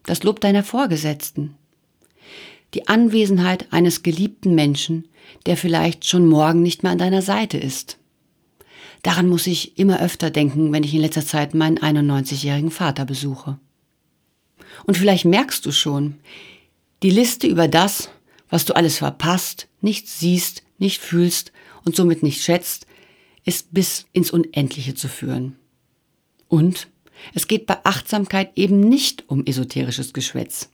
das 0.05 0.23
Lob 0.23 0.39
deiner 0.39 0.63
Vorgesetzten, 0.63 1.55
die 2.73 2.87
Anwesenheit 2.87 3.71
eines 3.71 4.03
geliebten 4.03 4.55
Menschen, 4.55 5.07
der 5.45 5.57
vielleicht 5.57 6.05
schon 6.05 6.27
morgen 6.27 6.61
nicht 6.61 6.83
mehr 6.83 6.91
an 6.91 6.97
deiner 6.97 7.21
Seite 7.21 7.57
ist. 7.57 7.97
Daran 9.03 9.27
muss 9.27 9.47
ich 9.47 9.77
immer 9.77 10.01
öfter 10.01 10.29
denken, 10.31 10.73
wenn 10.73 10.83
ich 10.83 10.93
in 10.93 11.01
letzter 11.01 11.25
Zeit 11.25 11.53
meinen 11.53 11.77
91-jährigen 11.77 12.71
Vater 12.71 13.05
besuche. 13.05 13.57
Und 14.85 14.97
vielleicht 14.97 15.25
merkst 15.25 15.65
du 15.65 15.71
schon, 15.71 16.15
die 17.03 17.09
Liste 17.09 17.47
über 17.47 17.67
das, 17.67 18.09
was 18.49 18.65
du 18.65 18.75
alles 18.75 18.97
verpasst, 18.97 19.67
nicht 19.81 20.07
siehst, 20.07 20.63
nicht 20.77 21.01
fühlst 21.01 21.51
und 21.85 21.95
somit 21.95 22.23
nicht 22.23 22.41
schätzt, 22.43 22.87
ist 23.45 23.73
bis 23.73 24.05
ins 24.13 24.31
Unendliche 24.31 24.93
zu 24.93 25.07
führen. 25.07 25.55
Und 26.47 26.87
es 27.33 27.47
geht 27.47 27.65
bei 27.65 27.77
Achtsamkeit 27.83 28.51
eben 28.55 28.79
nicht 28.79 29.29
um 29.29 29.45
esoterisches 29.45 30.13
Geschwätz, 30.13 30.69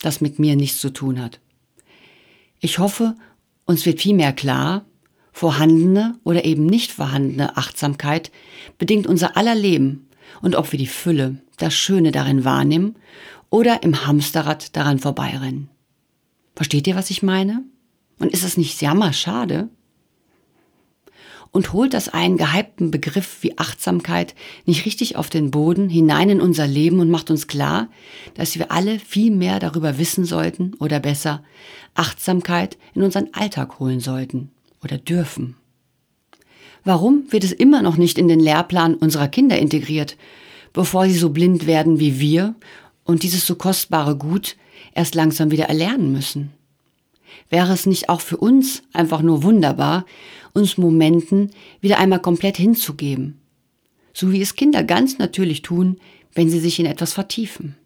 das 0.00 0.20
mit 0.20 0.38
mir 0.38 0.56
nichts 0.56 0.80
zu 0.80 0.90
tun 0.90 1.22
hat. 1.22 1.40
Ich 2.60 2.78
hoffe, 2.78 3.16
uns 3.64 3.86
wird 3.86 4.00
vielmehr 4.00 4.32
klar, 4.32 4.84
vorhandene 5.32 6.18
oder 6.22 6.44
eben 6.44 6.66
nicht 6.66 6.92
vorhandene 6.92 7.56
Achtsamkeit 7.56 8.30
bedingt 8.78 9.06
unser 9.06 9.36
aller 9.36 9.54
Leben 9.54 10.08
und 10.42 10.54
ob 10.54 10.72
wir 10.72 10.78
die 10.78 10.86
Fülle, 10.86 11.38
das 11.58 11.74
Schöne 11.74 12.12
darin 12.12 12.44
wahrnehmen 12.44 12.96
oder 13.50 13.82
im 13.82 14.06
Hamsterrad 14.06 14.76
daran 14.76 14.98
vorbeirennen. 14.98 15.68
Versteht 16.54 16.86
ihr, 16.86 16.94
was 16.94 17.10
ich 17.10 17.22
meine? 17.22 17.64
Und 18.18 18.32
ist 18.32 18.44
es 18.44 18.56
nicht 18.56 18.80
jammerschade? 18.80 19.68
Und 21.54 21.72
holt 21.72 21.94
das 21.94 22.08
einen 22.08 22.36
gehypten 22.36 22.90
Begriff 22.90 23.38
wie 23.42 23.56
Achtsamkeit 23.58 24.34
nicht 24.66 24.84
richtig 24.86 25.14
auf 25.14 25.30
den 25.30 25.52
Boden 25.52 25.88
hinein 25.88 26.28
in 26.28 26.40
unser 26.40 26.66
Leben 26.66 26.98
und 26.98 27.10
macht 27.10 27.30
uns 27.30 27.46
klar, 27.46 27.88
dass 28.34 28.58
wir 28.58 28.72
alle 28.72 28.98
viel 28.98 29.30
mehr 29.30 29.60
darüber 29.60 29.96
wissen 29.96 30.24
sollten 30.24 30.74
oder 30.80 30.98
besser 30.98 31.44
Achtsamkeit 31.94 32.76
in 32.92 33.04
unseren 33.04 33.28
Alltag 33.34 33.78
holen 33.78 34.00
sollten 34.00 34.50
oder 34.82 34.98
dürfen. 34.98 35.54
Warum 36.82 37.22
wird 37.30 37.44
es 37.44 37.52
immer 37.52 37.82
noch 37.82 37.96
nicht 37.98 38.18
in 38.18 38.26
den 38.26 38.40
Lehrplan 38.40 38.96
unserer 38.96 39.28
Kinder 39.28 39.56
integriert, 39.56 40.16
bevor 40.72 41.06
sie 41.06 41.16
so 41.16 41.30
blind 41.30 41.68
werden 41.68 42.00
wie 42.00 42.18
wir 42.18 42.56
und 43.04 43.22
dieses 43.22 43.46
so 43.46 43.54
kostbare 43.54 44.16
Gut 44.16 44.56
erst 44.92 45.14
langsam 45.14 45.52
wieder 45.52 45.66
erlernen 45.66 46.10
müssen? 46.10 46.50
Wäre 47.48 47.72
es 47.72 47.86
nicht 47.86 48.08
auch 48.08 48.20
für 48.20 48.38
uns 48.38 48.82
einfach 48.92 49.22
nur 49.22 49.44
wunderbar, 49.44 50.04
uns 50.54 50.78
Momenten 50.78 51.50
wieder 51.80 51.98
einmal 51.98 52.22
komplett 52.22 52.56
hinzugeben. 52.56 53.38
So 54.14 54.32
wie 54.32 54.40
es 54.40 54.54
Kinder 54.54 54.82
ganz 54.82 55.18
natürlich 55.18 55.60
tun, 55.60 55.98
wenn 56.32 56.48
sie 56.48 56.60
sich 56.60 56.80
in 56.80 56.86
etwas 56.86 57.12
vertiefen. 57.12 57.76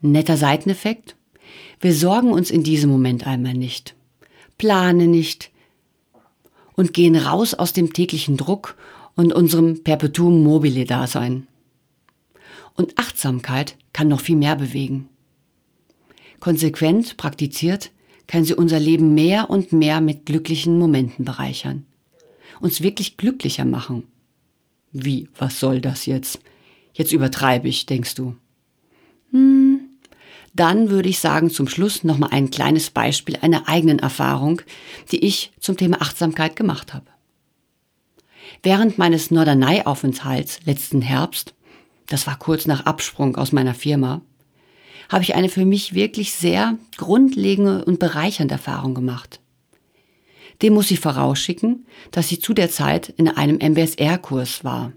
Netter 0.00 0.36
Seiteneffekt? 0.36 1.14
Wir 1.80 1.94
sorgen 1.94 2.32
uns 2.32 2.50
in 2.50 2.62
diesem 2.62 2.90
Moment 2.90 3.26
einmal 3.26 3.54
nicht, 3.54 3.94
plane 4.56 5.06
nicht 5.06 5.50
und 6.74 6.92
gehen 6.92 7.16
raus 7.16 7.54
aus 7.54 7.72
dem 7.72 7.92
täglichen 7.92 8.36
Druck 8.36 8.76
und 9.14 9.32
unserem 9.32 9.82
Perpetuum 9.82 10.42
mobile 10.42 10.84
Dasein. 10.84 11.46
Und 12.74 12.98
Achtsamkeit 12.98 13.76
kann 13.92 14.08
noch 14.08 14.20
viel 14.20 14.36
mehr 14.36 14.56
bewegen. 14.56 15.08
Konsequent 16.38 17.16
praktiziert 17.16 17.90
kann 18.28 18.44
sie 18.44 18.54
unser 18.54 18.78
Leben 18.78 19.14
mehr 19.14 19.50
und 19.50 19.72
mehr 19.72 20.00
mit 20.00 20.26
glücklichen 20.26 20.78
Momenten 20.78 21.24
bereichern. 21.24 21.84
Uns 22.60 22.82
wirklich 22.82 23.16
glücklicher 23.16 23.64
machen. 23.64 24.04
Wie, 24.92 25.28
was 25.36 25.58
soll 25.58 25.80
das 25.80 26.06
jetzt? 26.06 26.38
Jetzt 26.92 27.12
übertreibe 27.12 27.68
ich, 27.68 27.86
denkst 27.86 28.14
du. 28.14 28.36
Hm, 29.32 29.80
dann 30.54 30.90
würde 30.90 31.08
ich 31.08 31.18
sagen, 31.18 31.50
zum 31.50 31.68
Schluss 31.68 32.04
nochmal 32.04 32.30
ein 32.32 32.50
kleines 32.50 32.90
Beispiel 32.90 33.36
einer 33.40 33.68
eigenen 33.68 33.98
Erfahrung, 33.98 34.62
die 35.10 35.24
ich 35.24 35.52
zum 35.60 35.76
Thema 35.76 36.00
Achtsamkeit 36.00 36.56
gemacht 36.56 36.94
habe. 36.94 37.06
Während 38.62 38.98
meines 38.98 39.30
Norderney-Aufenthalts 39.30 40.60
letzten 40.64 41.00
Herbst, 41.00 41.54
das 42.06 42.26
war 42.26 42.38
kurz 42.38 42.66
nach 42.66 42.86
Absprung 42.86 43.36
aus 43.36 43.52
meiner 43.52 43.74
Firma, 43.74 44.22
habe 45.08 45.24
ich 45.24 45.34
eine 45.34 45.48
für 45.48 45.64
mich 45.64 45.94
wirklich 45.94 46.32
sehr 46.32 46.76
grundlegende 46.96 47.84
und 47.84 47.98
bereichernde 47.98 48.54
Erfahrung 48.54 48.94
gemacht. 48.94 49.40
Dem 50.62 50.74
muss 50.74 50.90
ich 50.90 51.00
vorausschicken, 51.00 51.86
dass 52.10 52.32
ich 52.32 52.42
zu 52.42 52.52
der 52.52 52.70
Zeit 52.70 53.10
in 53.10 53.28
einem 53.28 53.58
MBSR-Kurs 53.58 54.64
war, 54.64 54.92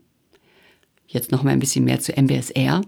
Jetzt 1.12 1.32
noch 1.32 1.44
mal 1.44 1.51
ein 1.51 1.60
bisschen 1.60 1.84
mehr 1.84 2.00
zu 2.00 2.13
MBSR. 2.13 2.82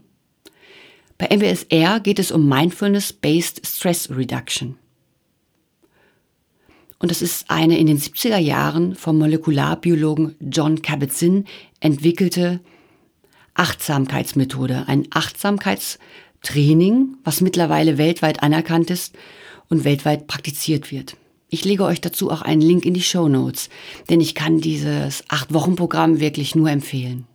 Bei 1.17 1.27
MBSR 1.27 1.99
geht 1.99 2.19
es 2.19 2.31
um 2.31 2.47
Mindfulness-Based 2.47 3.67
Stress 3.67 4.09
Reduction. 4.09 4.77
Und 6.99 7.11
das 7.11 7.21
ist 7.21 7.49
eine 7.49 7.77
in 7.77 7.87
den 7.87 7.99
70er 7.99 8.37
Jahren 8.37 8.95
vom 8.95 9.17
Molekularbiologen 9.17 10.35
John 10.39 10.81
Kabat-Zinn 10.81 11.45
entwickelte 11.81 12.61
Achtsamkeitsmethode, 13.55 14.85
ein 14.87 15.07
Achtsamkeitstraining, 16.43 17.17
was 17.23 17.41
mittlerweile 17.41 17.97
weltweit 17.97 18.43
anerkannt 18.43 18.89
ist 18.89 19.15
und 19.69 19.83
weltweit 19.83 20.27
praktiziert 20.27 20.91
wird. 20.91 21.15
Ich 21.49 21.65
lege 21.65 21.85
euch 21.85 22.01
dazu 22.01 22.31
auch 22.31 22.41
einen 22.41 22.61
Link 22.61 22.85
in 22.85 22.93
die 22.93 23.01
Show 23.01 23.27
Notes, 23.29 23.69
denn 24.09 24.19
ich 24.19 24.35
kann 24.35 24.59
dieses 24.59 25.23
Acht-Wochen-Programm 25.29 26.19
wirklich 26.19 26.55
nur 26.55 26.69
empfehlen. 26.69 27.25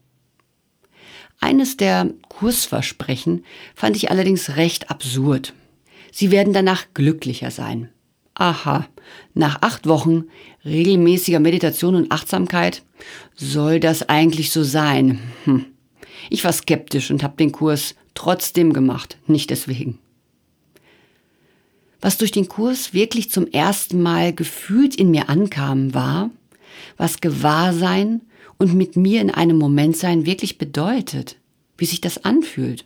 Eines 1.40 1.76
der 1.76 2.12
Kursversprechen 2.28 3.44
fand 3.74 3.96
ich 3.96 4.10
allerdings 4.10 4.56
recht 4.56 4.90
absurd. 4.90 5.54
Sie 6.10 6.30
werden 6.30 6.52
danach 6.52 6.86
glücklicher 6.94 7.50
sein. 7.50 7.90
Aha, 8.34 8.88
nach 9.34 9.62
acht 9.62 9.86
Wochen 9.86 10.24
regelmäßiger 10.64 11.38
Meditation 11.40 11.94
und 11.94 12.10
Achtsamkeit 12.10 12.82
soll 13.34 13.78
das 13.80 14.08
eigentlich 14.08 14.50
so 14.50 14.64
sein. 14.64 15.20
Hm. 15.44 15.66
Ich 16.30 16.44
war 16.44 16.52
skeptisch 16.52 17.10
und 17.10 17.22
habe 17.22 17.36
den 17.36 17.52
Kurs 17.52 17.94
trotzdem 18.14 18.72
gemacht, 18.72 19.16
nicht 19.26 19.50
deswegen. 19.50 19.98
Was 22.00 22.18
durch 22.18 22.30
den 22.30 22.48
Kurs 22.48 22.94
wirklich 22.94 23.30
zum 23.30 23.46
ersten 23.48 24.00
Mal 24.00 24.32
gefühlt 24.32 24.94
in 24.94 25.10
mir 25.10 25.28
ankam, 25.28 25.94
war, 25.94 26.30
was 26.96 27.20
Gewahrsein 27.20 28.22
und 28.56 28.74
mit 28.74 28.96
mir 28.96 29.20
in 29.20 29.30
einem 29.30 29.58
Moment 29.58 29.96
sein 29.96 30.26
wirklich 30.26 30.58
bedeutet, 30.58 31.36
wie 31.76 31.86
sich 31.86 32.00
das 32.00 32.24
anfühlt. 32.24 32.84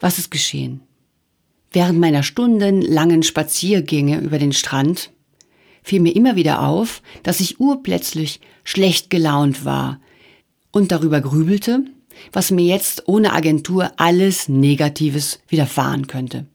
Was 0.00 0.18
ist 0.18 0.30
geschehen? 0.30 0.80
Während 1.70 1.98
meiner 1.98 2.22
stundenlangen 2.22 3.22
Spaziergänge 3.22 4.20
über 4.20 4.38
den 4.38 4.52
Strand 4.52 5.10
fiel 5.82 6.00
mir 6.00 6.14
immer 6.14 6.36
wieder 6.36 6.62
auf, 6.62 7.02
dass 7.22 7.40
ich 7.40 7.60
urplötzlich 7.60 8.40
schlecht 8.64 9.10
gelaunt 9.10 9.64
war 9.64 10.00
und 10.72 10.90
darüber 10.90 11.20
grübelte, 11.20 11.84
was 12.32 12.50
mir 12.50 12.64
jetzt 12.64 13.06
ohne 13.06 13.32
Agentur 13.32 13.92
alles 13.96 14.48
Negatives 14.48 15.40
widerfahren 15.48 16.06
könnte. 16.06 16.46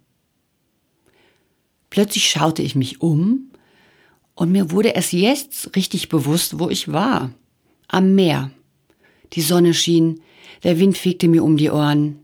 Plötzlich 1.90 2.30
schaute 2.30 2.62
ich 2.62 2.76
mich 2.76 3.02
um 3.02 3.52
und 4.36 4.52
mir 4.52 4.72
wurde 4.72 4.96
es 4.96 5.12
jetzt 5.12 5.76
richtig 5.76 6.10
bewusst, 6.10 6.60
wo 6.60 6.70
ich 6.70 6.92
war. 6.92 7.32
Am 7.88 8.16
Meer. 8.16 8.52
Die 9.34 9.42
Sonne 9.42 9.74
schien, 9.74 10.22
der 10.64 10.80
Wind 10.80 10.98
fegte 10.98 11.28
mir 11.28 11.44
um 11.44 11.58
die 11.58 11.72
Ohren. 11.72 12.20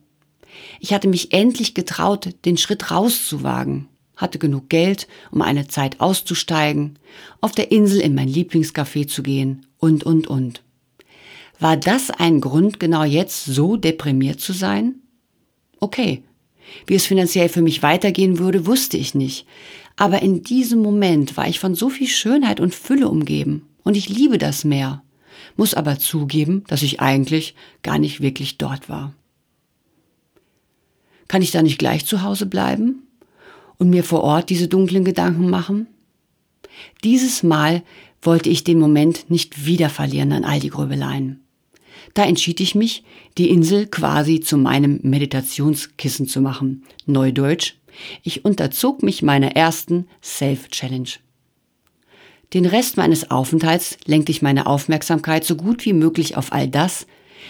Ich 0.80 0.94
hatte 0.94 1.08
mich 1.08 1.34
endlich 1.34 1.74
getraut, 1.74 2.30
den 2.46 2.58
Schritt 2.58 2.92
rauszuwagen, 2.92 3.88
hatte 4.16 4.38
genug 4.38 4.70
Geld, 4.70 5.08
um 5.32 5.42
eine 5.42 5.68
Zeit 5.68 6.02
auszusteigen, 6.02 7.00
auf 7.42 7.54
der 7.54 7.72
Insel 7.72 8.00
in 8.00 8.14
mein 8.14 8.30
Lieblingscafé 8.30 9.08
zu 9.08 9.24
gehen 9.24 9.66
und, 9.80 10.04
und, 10.04 10.28
und. 10.28 10.62
War 11.64 11.78
das 11.78 12.12
ein 12.12 12.42
Grund, 12.42 12.82
genau 12.82 13.06
jetzt 13.06 13.46
so 13.46 13.78
deprimiert 13.78 14.42
zu 14.42 14.52
sein? 14.52 14.96
Okay. 15.80 16.22
Wie 16.88 16.96
es 16.96 17.06
finanziell 17.06 17.48
für 17.48 17.62
mich 17.62 17.82
weitergehen 17.82 18.38
würde, 18.38 18.66
wusste 18.66 18.98
ich 18.98 19.16
nicht. 19.16 19.48
Aber 19.96 20.22
in 20.22 20.44
diesem 20.44 20.82
Moment 20.82 21.38
war 21.38 21.48
ich 21.48 21.62
von 21.62 21.74
so 21.74 21.88
viel 21.88 22.10
Schönheit 22.10 22.60
und 22.60 22.76
Fülle 22.76 23.08
umgeben. 23.08 23.70
Und 23.84 23.96
ich 23.96 24.10
liebe 24.10 24.38
das 24.38 24.66
Meer. 24.66 25.04
Muss 25.56 25.74
aber 25.74 26.00
zugeben, 26.00 26.66
dass 26.68 26.82
ich 26.82 27.00
eigentlich 27.00 27.56
gar 27.82 27.98
nicht 27.98 28.20
wirklich 28.20 28.58
dort 28.58 28.90
war. 28.90 29.14
Kann 31.30 31.42
ich 31.42 31.52
da 31.52 31.62
nicht 31.62 31.80
gleich 31.80 32.06
zu 32.06 32.24
Hause 32.24 32.46
bleiben 32.46 33.04
und 33.78 33.90
mir 33.90 34.04
vor 34.04 34.22
Ort 34.22 34.50
diese 34.50 34.68
dunklen 34.68 35.06
Gedanken 35.06 35.50
machen? 35.50 35.88
Dieses 37.06 37.42
Mal 37.42 37.84
wollte 38.22 38.50
ich 38.50 38.66
den 38.66 38.80
Moment 38.80 39.30
nicht 39.30 39.66
wieder 39.66 39.90
verlieren 39.90 40.34
an 40.34 40.44
all 40.44 40.60
die 40.60 40.70
Grübeleien. 40.70 41.40
Da 42.14 42.26
entschied 42.26 42.60
ich 42.60 42.76
mich, 42.76 43.04
die 43.38 43.50
Insel 43.50 43.88
quasi 43.88 44.40
zu 44.40 44.58
meinem 44.58 45.00
Meditationskissen 45.02 46.28
zu 46.28 46.42
machen. 46.42 46.84
Neudeutsch, 47.06 47.76
ich 48.22 48.46
unterzog 48.46 49.04
mich 49.04 49.24
meiner 49.24 49.56
ersten 49.56 50.08
Self-Challenge. 50.22 51.10
Den 52.54 52.66
Rest 52.66 52.98
meines 52.98 53.32
Aufenthalts 53.32 53.98
lenkte 54.06 54.32
ich 54.32 54.44
meine 54.44 54.68
Aufmerksamkeit 54.68 55.44
so 55.44 55.56
gut 55.56 55.86
wie 55.86 55.94
möglich 55.94 56.38
auf 56.38 56.54
all 56.54 56.68
das, 56.68 57.08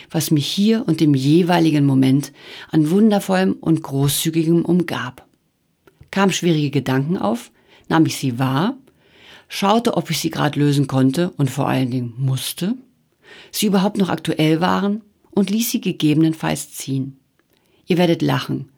was 0.09 0.31
mich 0.31 0.47
hier 0.47 0.87
und 0.87 1.01
im 1.01 1.13
jeweiligen 1.13 1.85
Moment 1.85 2.31
an 2.71 2.89
wundervollem 2.89 3.53
und 3.59 3.83
großzügigem 3.83 4.63
umgab. 4.63 5.27
Kam 6.09 6.31
schwierige 6.31 6.69
Gedanken 6.69 7.17
auf, 7.17 7.51
nahm 7.89 8.05
ich 8.05 8.15
sie 8.15 8.39
wahr, 8.39 8.77
schaute, 9.49 9.97
ob 9.97 10.09
ich 10.09 10.19
sie 10.19 10.29
gerade 10.29 10.59
lösen 10.59 10.87
konnte 10.87 11.31
und 11.37 11.51
vor 11.51 11.67
allen 11.67 11.91
Dingen 11.91 12.13
musste, 12.17 12.75
sie 13.51 13.67
überhaupt 13.67 13.97
noch 13.97 14.09
aktuell 14.09 14.61
waren 14.61 15.01
und 15.31 15.49
ließ 15.49 15.71
sie 15.71 15.81
gegebenenfalls 15.81 16.73
ziehen. 16.73 17.19
Ihr 17.85 17.97
werdet 17.97 18.21
lachen. 18.21 18.69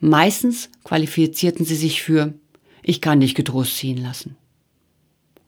Meistens 0.00 0.70
qualifizierten 0.84 1.64
sie 1.64 1.76
sich 1.76 2.02
für 2.02 2.34
ich 2.82 3.00
kann 3.00 3.20
dich 3.20 3.34
getrost 3.34 3.76
ziehen 3.76 3.98
lassen. 3.98 4.36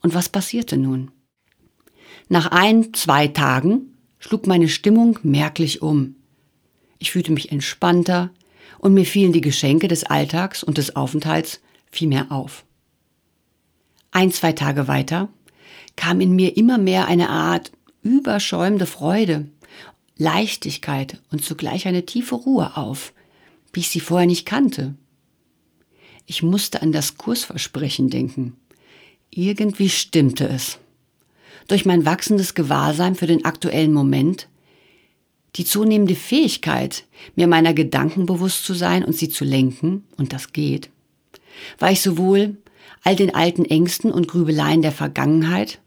Und 0.00 0.14
was 0.14 0.28
passierte 0.28 0.76
nun? 0.76 1.10
Nach 2.28 2.50
ein, 2.50 2.92
zwei 2.94 3.28
Tagen 3.28 3.96
schlug 4.18 4.46
meine 4.46 4.68
Stimmung 4.68 5.18
merklich 5.22 5.82
um. 5.82 6.16
Ich 6.98 7.12
fühlte 7.12 7.32
mich 7.32 7.50
entspannter 7.50 8.30
und 8.78 8.94
mir 8.94 9.06
fielen 9.06 9.32
die 9.32 9.40
Geschenke 9.40 9.88
des 9.88 10.04
Alltags 10.04 10.62
und 10.62 10.78
des 10.78 10.94
Aufenthalts 10.96 11.60
viel 11.90 12.08
mehr 12.08 12.30
auf. 12.30 12.64
Ein, 14.10 14.30
zwei 14.30 14.52
Tage 14.52 14.88
weiter 14.88 15.28
kam 15.96 16.20
in 16.20 16.34
mir 16.34 16.56
immer 16.56 16.78
mehr 16.78 17.06
eine 17.06 17.28
Art 17.28 17.72
überschäumende 18.02 18.86
Freude, 18.86 19.46
Leichtigkeit 20.16 21.20
und 21.30 21.44
zugleich 21.44 21.86
eine 21.86 22.04
tiefe 22.04 22.34
Ruhe 22.34 22.76
auf, 22.76 23.12
wie 23.72 23.80
ich 23.80 23.88
sie 23.88 24.00
vorher 24.00 24.26
nicht 24.26 24.46
kannte. 24.46 24.94
Ich 26.26 26.42
musste 26.42 26.82
an 26.82 26.92
das 26.92 27.16
Kursversprechen 27.16 28.10
denken. 28.10 28.56
Irgendwie 29.30 29.88
stimmte 29.88 30.48
es. 30.48 30.78
Durch 31.68 31.84
mein 31.84 32.04
wachsendes 32.04 32.54
Gewahrsein 32.54 33.14
für 33.14 33.26
den 33.26 33.44
aktuellen 33.44 33.92
Moment, 33.92 34.48
die 35.56 35.64
zunehmende 35.64 36.14
Fähigkeit, 36.14 37.04
mir 37.36 37.46
meiner 37.46 37.74
Gedanken 37.74 38.26
bewusst 38.26 38.64
zu 38.64 38.74
sein 38.74 39.04
und 39.04 39.16
sie 39.16 39.28
zu 39.28 39.44
lenken, 39.44 40.04
und 40.16 40.32
das 40.32 40.52
geht, 40.52 40.90
war 41.78 41.90
ich 41.90 42.00
sowohl 42.00 42.56
all 43.04 43.16
den 43.16 43.34
alten 43.34 43.64
Ängsten 43.64 44.10
und 44.10 44.28
Grübeleien 44.28 44.82
der 44.82 44.92
Vergangenheit 44.92 45.80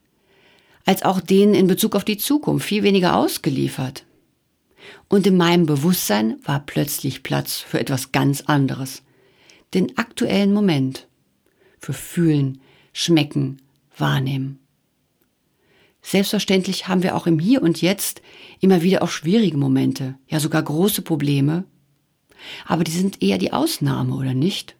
als 0.85 1.03
auch 1.03 1.19
denen 1.19 1.55
in 1.55 1.67
Bezug 1.67 1.95
auf 1.95 2.05
die 2.05 2.17
Zukunft 2.17 2.67
viel 2.67 2.83
weniger 2.83 3.15
ausgeliefert. 3.15 4.05
Und 5.09 5.27
in 5.27 5.37
meinem 5.37 5.65
Bewusstsein 5.65 6.37
war 6.43 6.59
plötzlich 6.59 7.23
Platz 7.23 7.57
für 7.57 7.79
etwas 7.79 8.11
ganz 8.11 8.41
anderes. 8.41 9.03
Den 9.73 9.97
aktuellen 9.97 10.53
Moment. 10.53 11.07
Für 11.79 11.93
Fühlen, 11.93 12.61
Schmecken, 12.93 13.61
Wahrnehmen. 13.97 14.59
Selbstverständlich 16.01 16.87
haben 16.87 17.01
wir 17.01 17.15
auch 17.15 17.25
im 17.25 17.39
Hier 17.39 17.63
und 17.63 17.81
Jetzt 17.81 18.21
immer 18.59 18.83
wieder 18.83 19.01
auch 19.01 19.09
schwierige 19.09 19.57
Momente, 19.57 20.15
ja 20.27 20.39
sogar 20.39 20.61
große 20.61 21.01
Probleme. 21.01 21.65
Aber 22.67 22.83
die 22.83 22.91
sind 22.91 23.23
eher 23.23 23.39
die 23.39 23.53
Ausnahme, 23.53 24.13
oder 24.15 24.35
nicht? 24.35 24.75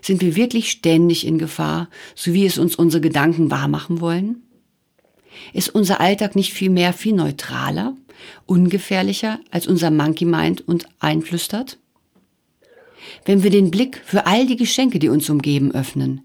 Sind 0.00 0.22
wir 0.22 0.36
wirklich 0.36 0.70
ständig 0.70 1.26
in 1.26 1.38
Gefahr, 1.38 1.90
so 2.14 2.32
wie 2.32 2.46
es 2.46 2.56
uns 2.56 2.76
unsere 2.76 3.02
Gedanken 3.02 3.50
wahrmachen 3.50 4.00
wollen? 4.00 4.42
Ist 5.52 5.74
unser 5.74 6.00
Alltag 6.00 6.36
nicht 6.36 6.52
vielmehr 6.52 6.92
viel 6.92 7.14
neutraler, 7.14 7.94
ungefährlicher, 8.46 9.40
als 9.50 9.66
unser 9.66 9.90
Monkey 9.90 10.24
meint 10.24 10.66
und 10.66 10.86
einflüstert? 10.98 11.78
Wenn 13.24 13.42
wir 13.42 13.50
den 13.50 13.70
Blick 13.70 14.00
für 14.04 14.26
all 14.26 14.46
die 14.46 14.56
Geschenke, 14.56 14.98
die 14.98 15.08
uns 15.08 15.30
umgeben, 15.30 15.72
öffnen, 15.72 16.22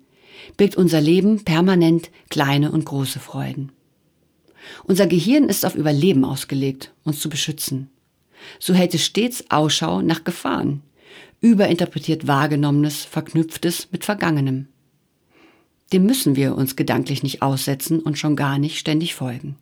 birgt 0.57 0.75
unser 0.75 1.01
Leben 1.01 1.43
permanent 1.43 2.09
kleine 2.29 2.71
und 2.71 2.85
große 2.85 3.19
Freuden. 3.19 3.71
Unser 4.85 5.07
Gehirn 5.07 5.45
ist 5.45 5.65
auf 5.65 5.75
Überleben 5.75 6.25
ausgelegt, 6.25 6.93
uns 7.03 7.19
zu 7.19 7.29
beschützen. 7.29 7.89
So 8.59 8.73
hält 8.73 8.93
es 8.93 9.05
stets 9.05 9.45
Ausschau 9.49 10.01
nach 10.01 10.23
Gefahren, 10.23 10.81
überinterpretiert 11.41 12.27
Wahrgenommenes, 12.27 13.03
Verknüpftes 13.05 13.89
mit 13.91 14.05
Vergangenem 14.05 14.67
dem 15.93 16.05
müssen 16.05 16.35
wir 16.35 16.55
uns 16.55 16.75
gedanklich 16.75 17.23
nicht 17.23 17.41
aussetzen 17.41 17.99
und 17.99 18.17
schon 18.17 18.35
gar 18.35 18.57
nicht 18.57 18.79
ständig 18.79 19.15
folgen. 19.15 19.55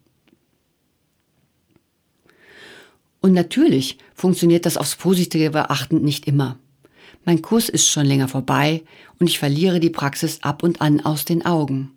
Und 3.20 3.34
natürlich 3.34 3.98
funktioniert 4.16 4.66
das 4.66 4.78
aufs 4.78 4.96
Positive 4.96 5.70
achtend 5.70 6.04
nicht 6.04 6.28
immer. 6.28 6.58
Mein 7.24 7.42
Kurs 7.44 7.70
ist 7.70 7.88
schon 7.88 8.06
länger 8.06 8.28
vorbei 8.28 8.82
und 9.20 9.28
ich 9.28 9.38
verliere 9.38 9.80
die 9.80 9.92
Praxis 9.92 10.40
ab 10.42 10.64
und 10.64 10.82
an 10.82 11.02
aus 11.02 11.24
den 11.24 11.46
Augen. 11.46 11.92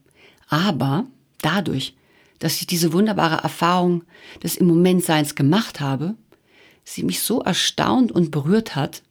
Aber 0.48 1.06
dadurch, 1.40 1.96
dass 2.40 2.60
ich 2.60 2.66
diese 2.66 2.92
wunderbare 2.92 3.42
Erfahrung 3.42 4.04
des 4.42 4.56
im 4.56 4.66
Moment 4.66 5.02
Seins 5.02 5.34
gemacht 5.34 5.80
habe, 5.80 6.14
sie 6.84 7.04
mich 7.04 7.20
so 7.20 7.40
erstaunt 7.40 8.12
und 8.12 8.30
berührt 8.30 8.76
hat, 8.76 9.02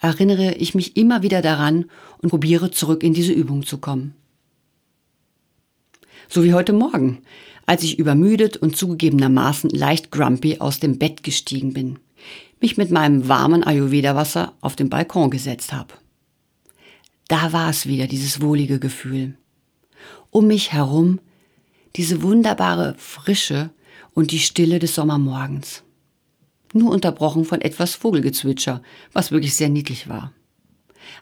erinnere 0.00 0.54
ich 0.54 0.76
mich 0.76 0.96
immer 0.96 1.22
wieder 1.22 1.42
daran 1.42 1.86
und 2.18 2.28
probiere 2.28 2.70
zurück 2.70 3.02
in 3.02 3.14
diese 3.14 3.32
Übung 3.32 3.66
zu 3.66 3.78
kommen. 3.78 4.14
So 6.30 6.44
wie 6.44 6.52
heute 6.52 6.74
Morgen, 6.74 7.22
als 7.64 7.82
ich 7.82 7.98
übermüdet 7.98 8.58
und 8.58 8.76
zugegebenermaßen 8.76 9.70
leicht 9.70 10.10
grumpy 10.10 10.58
aus 10.58 10.78
dem 10.78 10.98
Bett 10.98 11.22
gestiegen 11.22 11.72
bin, 11.72 11.98
mich 12.60 12.76
mit 12.76 12.90
meinem 12.90 13.28
warmen 13.28 13.64
Ayurveda-Wasser 13.64 14.52
auf 14.60 14.76
den 14.76 14.90
Balkon 14.90 15.30
gesetzt 15.30 15.72
habe. 15.72 15.94
Da 17.28 17.54
war 17.54 17.70
es 17.70 17.86
wieder, 17.86 18.06
dieses 18.06 18.42
wohlige 18.42 18.78
Gefühl. 18.78 19.38
Um 20.30 20.48
mich 20.48 20.72
herum 20.72 21.18
diese 21.96 22.22
wunderbare 22.22 22.94
Frische 22.98 23.70
und 24.12 24.30
die 24.30 24.38
Stille 24.38 24.78
des 24.78 24.94
Sommermorgens. 24.94 25.82
Nur 26.74 26.92
unterbrochen 26.92 27.46
von 27.46 27.62
etwas 27.62 27.94
Vogelgezwitscher, 27.94 28.82
was 29.14 29.30
wirklich 29.30 29.56
sehr 29.56 29.70
niedlich 29.70 30.10
war. 30.10 30.34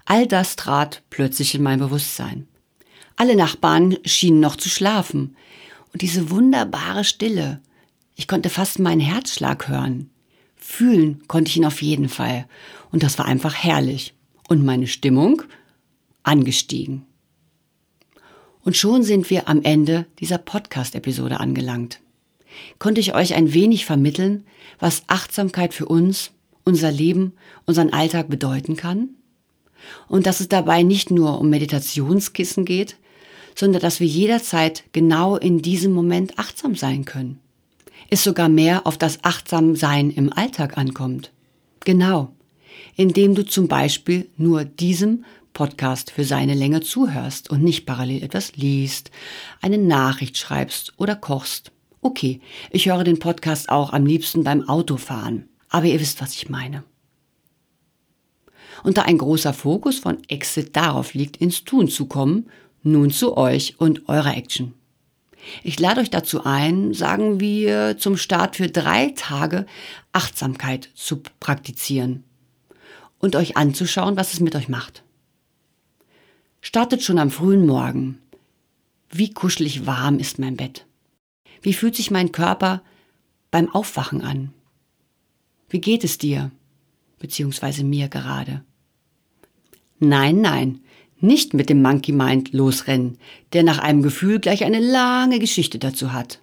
All 0.05 0.27
das 0.27 0.57
trat 0.57 1.05
plötzlich 1.11 1.55
in 1.55 1.62
mein 1.62 1.79
Bewusstsein. 1.79 2.49
Alle 3.16 3.35
Nachbarn 3.35 3.96
schienen 4.05 4.40
noch 4.40 4.57
zu 4.57 4.68
schlafen. 4.68 5.37
Und 5.92 6.02
diese 6.02 6.31
wunderbare 6.31 7.05
Stille. 7.05 7.61
Ich 8.14 8.29
konnte 8.29 8.50
fast 8.50 8.79
meinen 8.79 9.00
Herzschlag 9.00 9.68
hören. 9.68 10.11
Fühlen 10.57 11.26
konnte 11.26 11.48
ich 11.48 11.57
ihn 11.57 11.64
auf 11.64 11.81
jeden 11.81 12.09
Fall. 12.09 12.46
Und 12.92 13.02
das 13.02 13.18
war 13.18 13.24
einfach 13.24 13.55
herrlich. 13.55 14.14
Und 14.48 14.64
meine 14.64 14.87
Stimmung 14.87 15.42
angestiegen. 16.22 17.07
Und 18.62 18.76
schon 18.76 19.02
sind 19.02 19.31
wir 19.31 19.48
am 19.48 19.62
Ende 19.62 20.07
dieser 20.18 20.38
Podcast-Episode 20.38 21.40
angelangt. 21.40 22.00
Konnte 22.79 23.00
ich 23.00 23.14
euch 23.14 23.35
ein 23.35 23.55
wenig 23.55 23.87
vermitteln, 23.87 24.44
was 24.79 25.05
Achtsamkeit 25.07 25.72
für 25.72 25.87
uns, 25.87 26.33
unser 26.64 26.90
Leben, 26.90 27.33
unseren 27.64 27.92
Alltag 27.92 28.29
bedeuten 28.29 28.76
kann? 28.76 29.11
Und 30.09 30.26
dass 30.26 30.40
es 30.40 30.48
dabei 30.48 30.83
nicht 30.83 31.11
nur 31.11 31.38
um 31.38 31.48
Meditationskissen 31.48 32.64
geht, 32.64 32.96
sondern 33.57 33.81
dass 33.81 33.99
wir 33.99 34.07
jederzeit 34.07 34.85
genau 34.92 35.37
in 35.37 35.62
diesem 35.62 35.92
Moment 35.92 36.38
achtsam 36.38 36.77
sein 36.77 37.05
können. 37.05 37.40
Es 38.09 38.23
sogar 38.23 38.49
mehr 38.49 38.87
auf 38.87 38.99
das 38.99 39.25
Achtsamsein 39.25 40.11
im 40.11 40.33
Alltag 40.33 40.79
ankommt. 40.79 41.33
Genau, 41.85 42.33
indem 42.95 43.35
du 43.35 43.45
zum 43.45 43.66
Beispiel 43.66 44.29
nur 44.37 44.64
diesem 44.64 45.25
Podcast 45.55 46.11
für 46.11 46.25
seine 46.25 46.55
Länge 46.55 46.83
zuhörst 46.83 47.51
und 47.51 47.62
nicht 47.62 47.87
parallel 47.87 48.23
etwas 48.23 48.55
liest, 48.57 49.11
eine 49.62 49.79
Nachricht 49.79 50.37
schreibst 50.37 50.92
oder 50.99 51.16
kochst. 51.16 51.73
Okay, 52.03 52.40
ich 52.71 52.87
höre 52.87 53.05
den 53.05 53.19
Podcast 53.19 53.71
auch 53.71 53.92
am 53.92 54.05
liebsten 54.05 54.45
beim 54.45 54.69
Autofahren, 54.69 55.49
aber 55.71 55.87
ihr 55.87 55.99
wisst, 55.99 56.21
was 56.21 56.35
ich 56.35 56.51
meine. 56.51 56.85
Und 58.85 58.99
da 58.99 59.03
ein 59.03 59.19
großer 59.19 59.55
Fokus 59.55 59.99
von 59.99 60.19
Exit 60.29 60.77
darauf 60.77 61.14
liegt, 61.14 61.38
ins 61.38 61.64
Tun 61.64 61.88
zu 61.88 62.07
kommen, 62.07 62.51
nun 62.87 63.11
zu 63.11 63.37
euch 63.37 63.75
und 63.79 64.09
eurer 64.09 64.37
Action. 64.37 64.75
Ich 65.62 65.79
lade 65.79 66.01
euch 66.01 66.11
dazu 66.11 66.44
ein, 66.44 66.92
sagen 66.92 67.38
wir 67.40 67.99
zum 67.99 68.16
Start 68.16 68.57
für 68.57 68.68
drei 68.68 69.12
Tage 69.14 69.66
Achtsamkeit 70.12 70.88
zu 70.94 71.22
praktizieren 71.40 72.25
und 73.18 73.37
euch 73.37 73.57
anzuschauen, 73.57 74.16
was 74.16 74.33
es 74.33 74.40
mit 74.40 74.57
euch 74.57 74.68
macht 74.68 75.05
startet 76.66 77.05
schon 77.05 77.20
am 77.20 77.31
frühen 77.31 77.64
Morgen. 77.64 78.18
Wie 79.09 79.33
kuschelig 79.33 79.87
warm 79.87 80.18
ist 80.18 80.40
mein 80.40 80.57
Bett? 80.57 80.85
Wie 81.62 81.72
fühlt 81.72 81.94
sich 81.94 82.11
mein 82.11 82.33
Körper 82.33 82.83
beim 83.53 83.72
Aufwachen 83.72 84.20
an? 84.20 84.53
Wie 85.68 85.81
geht 85.81 86.03
es 86.03 86.18
dir, 86.18 86.51
beziehungsweise 87.20 87.85
mir 87.85 88.09
gerade? 88.09 88.64
Nein, 90.01 90.40
nein, 90.40 90.81
nicht 91.20 91.55
mit 91.55 91.70
dem 91.70 91.83
Monkey 91.83 92.12
Mind 92.12 92.52
losrennen, 92.52 93.18
der 93.52 93.62
nach 93.62 93.79
einem 93.79 94.02
Gefühl 94.02 94.38
gleich 94.38 94.64
eine 94.64 94.81
lange 94.81 95.38
Geschichte 95.38 95.79
dazu 95.79 96.12
hat. 96.12 96.40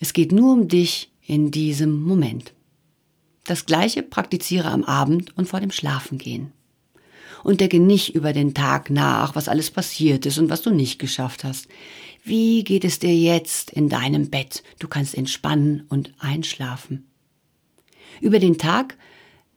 Es 0.00 0.12
geht 0.12 0.32
nur 0.32 0.52
um 0.52 0.68
dich 0.68 1.10
in 1.26 1.50
diesem 1.50 2.02
Moment. 2.02 2.52
Das 3.44 3.66
gleiche 3.66 4.02
praktiziere 4.02 4.70
am 4.70 4.84
Abend 4.84 5.36
und 5.36 5.48
vor 5.48 5.60
dem 5.60 5.70
Schlafengehen 5.70 6.52
und 7.44 7.60
denke 7.60 7.80
nicht 7.80 8.14
über 8.14 8.32
den 8.32 8.54
Tag 8.54 8.90
nach, 8.90 9.34
was 9.34 9.48
alles 9.48 9.70
passiert 9.70 10.26
ist 10.26 10.38
und 10.38 10.50
was 10.50 10.62
du 10.62 10.70
nicht 10.70 10.98
geschafft 10.98 11.44
hast. 11.44 11.68
Wie 12.24 12.64
geht 12.64 12.84
es 12.84 12.98
dir 12.98 13.14
jetzt 13.14 13.70
in 13.70 13.88
deinem 13.88 14.28
Bett? 14.28 14.62
Du 14.78 14.88
kannst 14.88 15.16
entspannen 15.16 15.84
und 15.88 16.12
einschlafen. 16.18 17.06
Über 18.20 18.38
den 18.38 18.58
Tag 18.58 18.96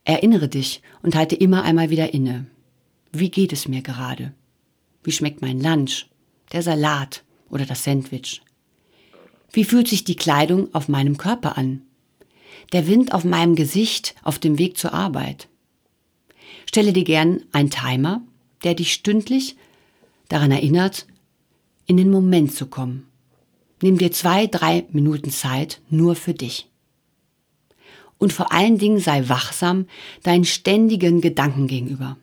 erinnere 0.03 0.47
dich 0.47 0.81
und 1.01 1.15
halte 1.15 1.35
immer 1.35 1.63
einmal 1.63 1.89
wieder 1.89 2.13
inne. 2.13 2.45
Wie 3.13 3.29
geht 3.29 3.51
es 3.51 3.67
mir 3.67 3.81
gerade? 3.81 4.33
Wie 5.03 5.11
schmeckt 5.11 5.41
mein 5.41 5.59
Lunch, 5.59 6.07
der 6.53 6.63
Salat 6.63 7.23
oder 7.49 7.65
das 7.65 7.83
Sandwich? 7.83 8.41
Wie 9.51 9.65
fühlt 9.65 9.89
sich 9.89 10.05
die 10.05 10.15
Kleidung 10.15 10.73
auf 10.73 10.87
meinem 10.87 11.17
Körper 11.17 11.57
an? 11.57 11.81
Der 12.71 12.87
Wind 12.87 13.13
auf 13.13 13.25
meinem 13.25 13.55
Gesicht 13.55 14.15
auf 14.23 14.39
dem 14.39 14.57
Weg 14.57 14.77
zur 14.77 14.93
Arbeit? 14.93 15.49
Stelle 16.65 16.93
dir 16.93 17.03
gern 17.03 17.43
einen 17.51 17.69
Timer, 17.69 18.21
der 18.63 18.75
dich 18.75 18.93
stündlich 18.93 19.57
daran 20.29 20.51
erinnert, 20.51 21.05
in 21.87 21.97
den 21.97 22.09
Moment 22.09 22.53
zu 22.53 22.67
kommen. 22.67 23.07
Nimm 23.81 23.97
dir 23.97 24.13
zwei, 24.13 24.47
drei 24.47 24.85
Minuten 24.91 25.31
Zeit 25.31 25.81
nur 25.89 26.15
für 26.15 26.33
dich. 26.33 26.69
Und 28.17 28.31
vor 28.31 28.53
allen 28.53 28.77
Dingen 28.77 28.99
sei 28.99 29.27
wachsam 29.27 29.87
deinen 30.23 30.45
ständigen 30.45 31.19
Gedanken 31.19 31.67
gegenüber. 31.67 32.15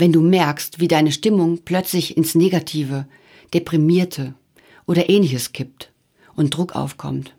Wenn 0.00 0.14
du 0.14 0.22
merkst, 0.22 0.80
wie 0.80 0.88
deine 0.88 1.12
Stimmung 1.12 1.58
plötzlich 1.62 2.16
ins 2.16 2.34
Negative, 2.34 3.06
Deprimierte 3.52 4.32
oder 4.86 5.10
ähnliches 5.10 5.52
kippt 5.52 5.92
und 6.34 6.56
Druck 6.56 6.74
aufkommt, 6.74 7.34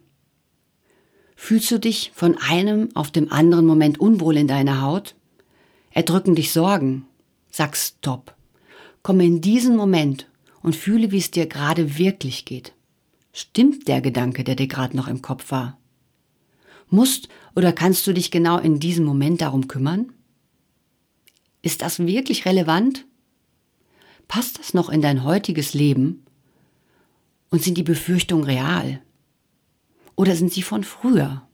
fühlst 1.36 1.71
du 1.71 1.80
dich 1.80 2.12
von 2.13 2.38
einem 2.38 2.89
auf 2.93 3.10
dem 3.10 3.32
anderen 3.32 3.65
Moment 3.65 4.00
unwohl 4.00 4.38
in 4.38 4.47
deiner 4.47 4.80
Haut? 4.80 5.15
Erdrücken 5.89 6.36
dich 6.36 6.52
Sorgen. 6.52 7.08
Sag 7.50 7.76
Stopp. 7.76 8.36
Komm 9.02 9.21
in 9.21 9.41
diesen 9.41 9.76
Moment 9.76 10.28
und 10.62 10.76
fühle, 10.76 11.12
wie 11.12 11.17
es 11.17 11.32
dir 11.32 11.47
gerade 11.47 11.97
wirklich 11.97 12.45
geht. 12.45 12.74
Stimmt 13.34 13.88
der 13.88 14.02
Gedanke, 14.02 14.43
der 14.43 14.54
dir 14.54 14.67
gerade 14.67 14.95
noch 14.95 15.08
im 15.08 15.24
Kopf 15.24 15.50
war? 15.50 15.80
Musst 16.91 17.28
oder 17.56 17.74
kannst 17.74 18.06
du 18.06 18.13
dich 18.13 18.30
genau 18.30 18.60
in 18.60 18.80
diesem 18.80 19.04
Moment 19.04 19.41
darum 19.41 19.67
kümmern? 19.67 20.13
Ist 21.62 21.82
das 21.82 22.00
wirklich 22.00 22.45
relevant? 22.45 23.06
Passt 24.28 24.60
das 24.60 24.74
noch 24.74 24.89
in 24.89 25.02
dein 25.02 25.24
heutiges 25.24 25.74
Leben? 25.74 26.26
Und 27.50 27.63
sind 27.63 27.78
die 27.78 27.84
Befürchtungen 27.84 28.45
real? 28.45 29.02
Oder 30.15 30.36
sind 30.36 30.54
sie 30.54 30.62
von 30.62 30.84
früher? 30.84 31.47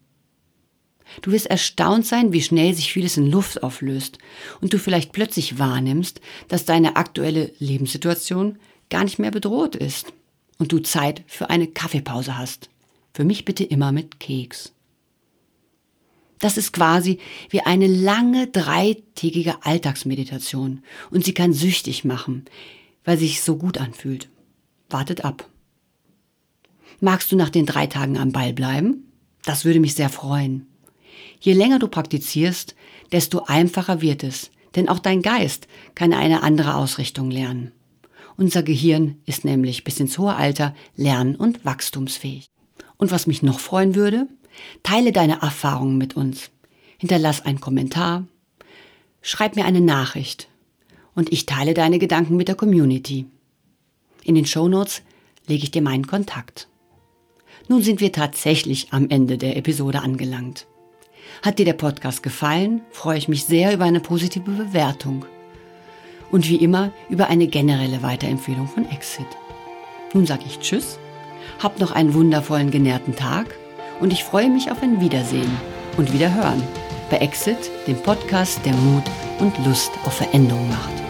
Du 1.21 1.31
wirst 1.31 1.47
erstaunt 1.47 2.05
sein, 2.05 2.33
wie 2.33 2.41
schnell 2.41 2.73
sich 2.73 2.91
vieles 2.91 3.17
in 3.17 3.31
Luft 3.31 3.63
auflöst 3.63 4.17
und 4.61 4.73
du 4.73 4.79
vielleicht 4.79 5.11
plötzlich 5.11 5.57
wahrnimmst, 5.57 6.21
dass 6.47 6.65
deine 6.65 6.95
aktuelle 6.95 7.51
Lebenssituation 7.59 8.59
gar 8.89 9.03
nicht 9.03 9.19
mehr 9.19 9.31
bedroht 9.31 9.75
ist 9.75 10.13
und 10.57 10.71
du 10.71 10.79
Zeit 10.79 11.23
für 11.27 11.49
eine 11.49 11.67
Kaffeepause 11.67 12.37
hast. 12.37 12.69
Für 13.13 13.23
mich 13.23 13.45
bitte 13.45 13.63
immer 13.63 13.91
mit 13.91 14.19
Keks. 14.19 14.73
Das 16.39 16.57
ist 16.57 16.71
quasi 16.71 17.19
wie 17.49 17.61
eine 17.61 17.87
lange 17.87 18.47
dreitägige 18.47 19.65
Alltagsmeditation 19.65 20.83
und 21.09 21.25
sie 21.25 21.33
kann 21.33 21.53
süchtig 21.53 22.05
machen, 22.05 22.45
weil 23.03 23.17
sie 23.17 23.27
sich 23.27 23.41
so 23.41 23.57
gut 23.57 23.79
anfühlt. 23.79 24.29
Wartet 24.89 25.25
ab. 25.25 25.49
Magst 26.99 27.31
du 27.31 27.35
nach 27.35 27.49
den 27.49 27.65
drei 27.65 27.87
Tagen 27.87 28.17
am 28.17 28.31
Ball 28.31 28.53
bleiben? 28.53 29.11
Das 29.43 29.65
würde 29.65 29.79
mich 29.79 29.95
sehr 29.95 30.09
freuen. 30.09 30.67
Je 31.39 31.53
länger 31.53 31.79
du 31.79 31.87
praktizierst, 31.87 32.75
desto 33.11 33.43
einfacher 33.45 34.01
wird 34.01 34.23
es, 34.23 34.51
denn 34.75 34.89
auch 34.89 34.99
dein 34.99 35.21
Geist 35.21 35.67
kann 35.95 36.13
eine 36.13 36.43
andere 36.43 36.75
Ausrichtung 36.75 37.31
lernen. 37.31 37.71
Unser 38.35 38.61
Gehirn 38.61 39.17
ist 39.25 39.45
nämlich 39.45 39.83
bis 39.83 39.99
ins 39.99 40.17
hohe 40.17 40.35
Alter 40.35 40.75
lern- 40.95 41.35
und 41.35 41.65
wachstumsfähig. 41.65 42.47
Und 42.97 43.11
was 43.11 43.27
mich 43.27 43.41
noch 43.41 43.59
freuen 43.59 43.95
würde, 43.95 44.27
teile 44.83 45.11
deine 45.11 45.41
Erfahrungen 45.41 45.97
mit 45.97 46.15
uns. 46.15 46.51
Hinterlass 46.97 47.45
einen 47.45 47.61
Kommentar, 47.61 48.25
schreib 49.21 49.55
mir 49.55 49.65
eine 49.65 49.81
Nachricht 49.81 50.47
und 51.15 51.31
ich 51.31 51.45
teile 51.45 51.73
deine 51.73 51.99
Gedanken 51.99 52.37
mit 52.37 52.47
der 52.47 52.55
Community. 52.55 53.25
In 54.23 54.35
den 54.35 54.45
Shownotes 54.45 55.01
lege 55.47 55.63
ich 55.63 55.71
dir 55.71 55.81
meinen 55.81 56.07
Kontakt. 56.07 56.67
Nun 57.67 57.81
sind 57.81 58.01
wir 58.01 58.11
tatsächlich 58.11 58.93
am 58.93 59.09
Ende 59.09 59.37
der 59.37 59.57
Episode 59.57 60.01
angelangt. 60.01 60.67
Hat 61.41 61.59
dir 61.59 61.65
der 61.65 61.73
Podcast 61.73 62.23
gefallen, 62.23 62.81
freue 62.91 63.17
ich 63.17 63.27
mich 63.27 63.45
sehr 63.45 63.73
über 63.73 63.85
eine 63.85 63.99
positive 63.99 64.49
Bewertung. 64.49 65.25
Und 66.31 66.49
wie 66.49 66.57
immer 66.57 66.91
über 67.09 67.27
eine 67.27 67.47
generelle 67.47 68.03
Weiterempfehlung 68.03 68.67
von 68.67 68.89
Exit. 68.89 69.27
Nun 70.13 70.25
sage 70.25 70.43
ich 70.45 70.59
Tschüss 70.59 70.97
Hab 71.59 71.79
noch 71.79 71.91
einen 71.91 72.13
wundervollen 72.13 72.71
genährten 72.71 73.15
Tag 73.15 73.55
und 73.99 74.13
ich 74.13 74.23
freue 74.23 74.49
mich 74.49 74.71
auf 74.71 74.81
ein 74.83 74.99
Wiedersehen 74.99 75.57
und 75.97 76.13
Wiederhören 76.13 76.61
bei 77.09 77.17
Exit, 77.17 77.57
dem 77.87 78.01
Podcast, 78.01 78.59
der 78.65 78.73
Mut 78.73 79.03
und 79.39 79.53
Lust 79.65 79.91
auf 80.03 80.13
Veränderung 80.13 80.67
macht. 80.69 81.06